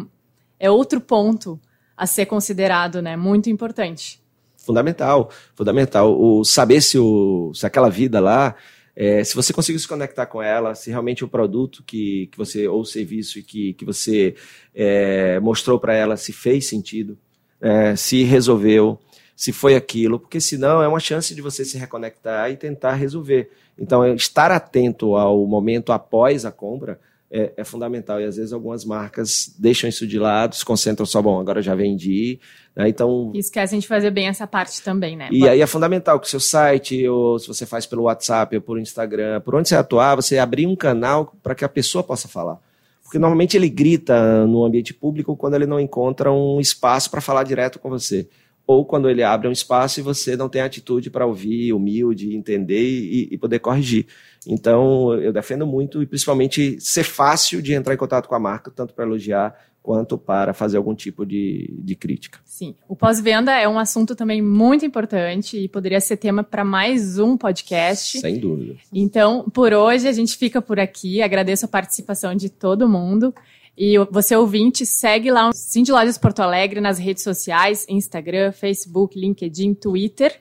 é 0.67 0.71
outro 0.71 1.01
ponto 1.01 1.61
a 1.97 2.07
ser 2.07 2.27
considerado, 2.27 3.03
né? 3.03 3.17
Muito 3.17 3.51
importante. 3.51 4.23
Fundamental, 4.57 5.31
fundamental. 5.55 6.19
O 6.19 6.45
saber 6.45 6.81
se, 6.81 6.99
o, 6.99 7.53
se 7.55 7.67
aquela 7.67 7.91
vida 7.91 8.21
lá, 8.21 8.55
é, 8.97 9.25
se 9.25 9.35
você 9.35 9.53
conseguiu 9.53 9.81
se 9.81 9.89
conectar 9.89 10.27
com 10.27 10.41
ela, 10.41 10.75
se 10.75 10.91
realmente 10.91 11.25
o 11.25 11.29
produto 11.29 11.83
que, 11.85 12.29
que 12.31 12.39
você, 12.39 12.69
ou 12.69 12.83
o 12.83 12.85
serviço 12.85 13.43
que, 13.43 13.75
que 13.75 13.85
você 13.85 14.37
é, 14.75 15.41
mostrou 15.41 15.81
para 15.81 15.95
ela 15.95 16.17
se 16.17 16.33
fez 16.33 16.67
sentido, 16.67 17.19
é, 17.61 17.97
se 17.97 18.23
resolveu, 18.23 18.99
se 19.35 19.53
foi 19.53 19.75
aquilo, 19.75 20.21
porque 20.21 20.41
senão 20.41 20.81
é 20.81 20.87
uma 20.87 21.01
chance 21.01 21.35
de 21.35 21.43
você 21.43 21.65
se 21.65 21.77
reconectar 21.77 22.51
e 22.51 22.57
tentar 22.57 22.95
resolver. 22.95 23.51
Então, 23.77 24.07
estar 24.15 24.53
atento 24.53 25.17
ao 25.17 25.45
momento 25.45 25.93
após 25.93 26.45
a 26.45 26.53
compra 26.53 27.01
é, 27.35 27.53
é, 27.57 27.65
fundamental. 27.65 28.21
E 28.21 28.25
às 28.25 28.37
vezes 28.37 28.53
algumas 28.53 28.85
marcas 28.85 29.53
deixam 29.59 29.91
isso 29.91 30.07
de 30.07 30.21
lado, 30.21 30.55
se 30.55 30.65
concentram 30.65 31.05
só, 31.05 31.21
bom, 31.21 31.41
agora 31.41 31.61
já 31.61 31.75
vendi. 31.75 32.39
Né? 32.77 32.89
Então. 32.89 33.33
E 33.35 33.41
esquecem 33.41 33.81
de 33.81 33.89
fazer 33.89 34.13
bem 34.13 34.29
essa 34.29 34.47
parte 34.47 34.81
também, 34.83 35.17
né? 35.17 35.29
E 35.33 35.49
aí 35.49 35.61
é 35.61 35.67
fundamental 35.67 36.21
que 36.21 36.29
o 36.29 36.31
seu 36.31 36.39
site, 36.39 37.07
ou 37.09 37.37
se 37.41 37.49
você 37.49 37.67
faz 37.67 37.87
pelo 37.87 38.05
WhatsApp, 38.05 38.55
ou 38.55 38.63
por 38.63 38.79
Instagram, 38.79 39.41
por 39.41 39.57
onde 39.57 39.69
você 39.69 39.75
atuar, 39.75 40.15
você 40.15 40.39
abrir 40.39 40.69
um 40.69 40.77
canal 40.77 41.35
para 41.43 41.57
que 41.57 41.65
a 41.65 41.69
pessoa 41.69 42.05
possa 42.05 42.29
falar. 42.29 42.61
Porque 43.03 43.19
normalmente 43.19 43.57
ele 43.57 43.69
grita 43.69 44.47
no 44.47 44.65
ambiente 44.65 44.95
público 44.95 45.37
quando 45.37 45.55
ele 45.55 45.67
não 45.67 45.81
encontra 45.81 46.33
um 46.33 46.61
espaço 46.61 47.11
para 47.11 47.21
falar 47.21 47.43
direto 47.43 47.81
com 47.81 47.91
você 47.91 48.29
ou 48.67 48.85
quando 48.85 49.11
ele 49.11 49.23
abre 49.23 49.47
um 49.47 49.53
espaço 49.53 50.01
e 50.01 50.03
você 50.03 50.37
não 50.37 50.49
tem 50.49 50.63
atitude 50.63 51.11
para 51.11 51.27
ouvir, 51.27 51.73
humilde, 51.73 52.35
entender 52.35 52.83
e, 52.83 53.29
e, 53.31 53.39
poder 53.39 53.59
corrigir. 53.59 54.07
Então, 54.47 55.15
eu 55.21 55.33
defendo 55.33 55.67
muito 55.67 56.03
e 56.03 56.07
principalmente 56.07 56.81
ser 56.81 57.05
fácil 57.05 57.61
de 57.61 57.75
entrar 57.75 57.95
em 57.95 57.99
contato 57.99 58.29
com 58.29 58.35
a 58.35 58.41
marca, 58.41 58.71
tanto 58.71 58.95
para 58.95 59.05
elogiar 59.05 59.55
quanto 59.83 60.17
para 60.17 60.55
fazer 60.55 60.79
algum 60.79 60.95
tipo 60.95 61.27
de, 61.27 61.75
de 61.79 61.95
crítica. 61.95 62.41
Sim, 62.43 62.75
o 62.89 62.97
pós-venda 62.97 63.53
é 63.53 63.69
um 63.69 63.79
assunto 63.79 64.17
também 64.17 64.41
muito 64.41 64.87
importante 64.87 65.59
e 65.59 65.69
poderia 65.69 66.01
ser 66.01 66.17
tema 66.17 66.43
para 66.43 66.65
mais 66.65 67.19
um 67.19 67.37
podcast. 67.37 68.19
Sem 68.19 68.39
dúvida. 68.39 68.77
Então, 68.91 69.45
por 69.51 69.75
hoje 69.75 70.09
a 70.09 70.13
gente 70.13 70.39
fica 70.39 70.63
por 70.63 70.81
aqui. 70.81 71.21
Agradeço 71.21 71.67
a 71.67 71.69
participação 71.69 72.35
de 72.35 72.49
todo 72.49 72.89
mundo. 72.89 73.35
E 73.77 73.99
você 74.11 74.37
ouvinte, 74.37 74.87
segue 74.87 75.31
lá 75.31 75.49
o 75.49 75.53
Cindy 75.53 75.91
Lojas 75.91 76.17
Porto 76.17 76.41
Alegre 76.41 76.81
nas 76.81 76.99
redes 76.99 77.25
sociais, 77.25 77.85
Instagram, 77.89 78.53
Facebook, 78.53 79.19
LinkedIn, 79.19 79.75
Twitter. 79.75 80.41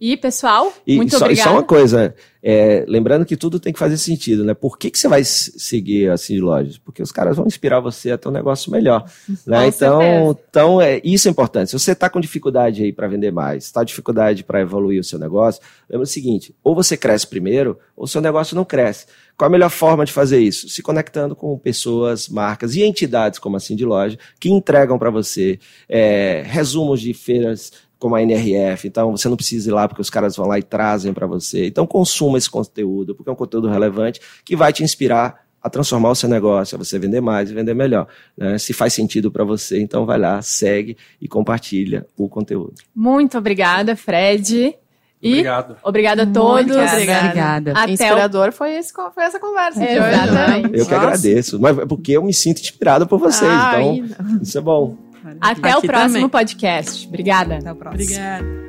E, 0.00 0.14
pessoal, 0.16 0.72
e 0.86 0.96
muito 0.96 1.12
só, 1.12 1.24
obrigada. 1.24 1.48
E 1.48 1.52
só 1.52 1.56
uma 1.56 1.62
coisa, 1.62 2.14
é, 2.42 2.84
lembrando 2.86 3.24
que 3.24 3.34
tudo 3.34 3.58
tem 3.58 3.72
que 3.72 3.78
fazer 3.78 3.96
sentido, 3.96 4.44
né? 4.44 4.52
Por 4.52 4.78
que, 4.78 4.90
que 4.90 4.98
você 4.98 5.08
vai 5.08 5.24
seguir 5.24 6.10
a 6.10 6.18
Cindy 6.18 6.40
Lojas? 6.40 6.76
Porque 6.76 7.02
os 7.02 7.10
caras 7.10 7.38
vão 7.38 7.46
inspirar 7.46 7.80
você 7.80 8.10
a 8.10 8.18
ter 8.18 8.28
um 8.28 8.32
negócio 8.32 8.70
melhor. 8.70 9.10
né? 9.46 9.66
Então, 9.66 10.38
então 10.48 10.80
é, 10.80 11.00
isso 11.02 11.28
é 11.28 11.30
importante. 11.30 11.70
Se 11.70 11.78
você 11.78 11.92
está 11.92 12.10
com 12.10 12.20
dificuldade 12.20 12.82
aí 12.82 12.92
para 12.92 13.08
vender 13.08 13.32
mais, 13.32 13.64
está 13.64 13.80
com 13.80 13.86
dificuldade 13.86 14.44
para 14.44 14.60
evoluir 14.60 15.00
o 15.00 15.04
seu 15.04 15.18
negócio, 15.18 15.62
lembra 15.88 16.04
o 16.04 16.06
seguinte, 16.06 16.54
ou 16.62 16.74
você 16.74 16.94
cresce 16.94 17.26
primeiro, 17.26 17.78
ou 17.96 18.04
o 18.04 18.08
seu 18.08 18.20
negócio 18.20 18.54
não 18.54 18.66
cresce. 18.66 19.06
Qual 19.36 19.48
a 19.48 19.50
melhor 19.50 19.70
forma 19.70 20.04
de 20.04 20.12
fazer 20.12 20.38
isso? 20.38 20.68
Se 20.68 20.82
conectando 20.82 21.36
com 21.36 21.58
pessoas, 21.58 22.28
marcas 22.28 22.74
e 22.74 22.82
entidades 22.82 23.38
como 23.38 23.56
a 23.56 23.60
Cindy 23.60 23.84
Loja, 23.84 24.18
que 24.40 24.50
entregam 24.50 24.98
para 24.98 25.10
você 25.10 25.58
é, 25.88 26.42
resumos 26.46 27.00
de 27.00 27.12
feiras 27.12 27.70
como 27.98 28.14
a 28.14 28.22
NRF, 28.22 28.88
então 28.88 29.10
você 29.10 29.28
não 29.28 29.36
precisa 29.36 29.70
ir 29.70 29.72
lá 29.72 29.88
porque 29.88 30.02
os 30.02 30.10
caras 30.10 30.36
vão 30.36 30.46
lá 30.46 30.58
e 30.58 30.62
trazem 30.62 31.12
para 31.12 31.26
você. 31.26 31.66
Então 31.66 31.86
consuma 31.86 32.36
esse 32.36 32.50
conteúdo, 32.50 33.14
porque 33.14 33.28
é 33.28 33.32
um 33.32 33.36
conteúdo 33.36 33.68
relevante 33.68 34.20
que 34.44 34.54
vai 34.54 34.72
te 34.72 34.82
inspirar 34.82 35.46
a 35.62 35.70
transformar 35.70 36.10
o 36.10 36.14
seu 36.14 36.28
negócio, 36.28 36.76
a 36.76 36.78
você 36.78 36.96
vender 36.98 37.20
mais 37.20 37.50
e 37.50 37.54
vender 37.54 37.74
melhor. 37.74 38.06
Né? 38.36 38.56
Se 38.56 38.72
faz 38.72 38.92
sentido 38.92 39.32
para 39.32 39.42
você, 39.42 39.80
então 39.80 40.06
vai 40.06 40.18
lá, 40.18 40.40
segue 40.40 40.96
e 41.20 41.26
compartilha 41.26 42.06
o 42.16 42.28
conteúdo. 42.28 42.74
Muito 42.94 43.36
obrigada, 43.36 43.96
Fred. 43.96 44.76
E 45.20 45.32
Obrigado. 45.32 45.76
Obrigada 45.82 46.22
a 46.22 46.26
todos. 46.26 46.76
Obrigada. 46.76 47.24
obrigada. 47.24 47.72
Até 47.72 47.92
Inspirador 47.92 48.50
o... 48.50 48.52
foi, 48.52 48.76
esse, 48.76 48.92
foi 48.92 49.24
essa 49.24 49.40
conversa 49.40 49.80
de 49.80 49.86
hoje. 49.86 49.98
Exatamente. 49.98 50.64
Eu 50.66 50.70
que 50.70 50.78
Nossa. 50.78 50.96
agradeço. 50.96 51.60
Mas 51.60 51.78
é 51.78 51.86
porque 51.86 52.12
eu 52.12 52.22
me 52.22 52.34
sinto 52.34 52.60
inspirado 52.60 53.06
por 53.06 53.18
vocês. 53.18 53.50
Ah, 53.50 53.80
então, 53.80 54.38
isso 54.40 54.56
é 54.56 54.60
bom. 54.60 54.94
Até 55.40 55.70
Aqui 55.70 55.78
o 55.78 55.82
próximo 55.82 56.12
também. 56.14 56.28
podcast. 56.28 57.06
Obrigada. 57.06 57.58
Até 57.58 57.72
o 57.72 57.76
próximo. 57.76 58.02
Obrigada. 58.02 58.65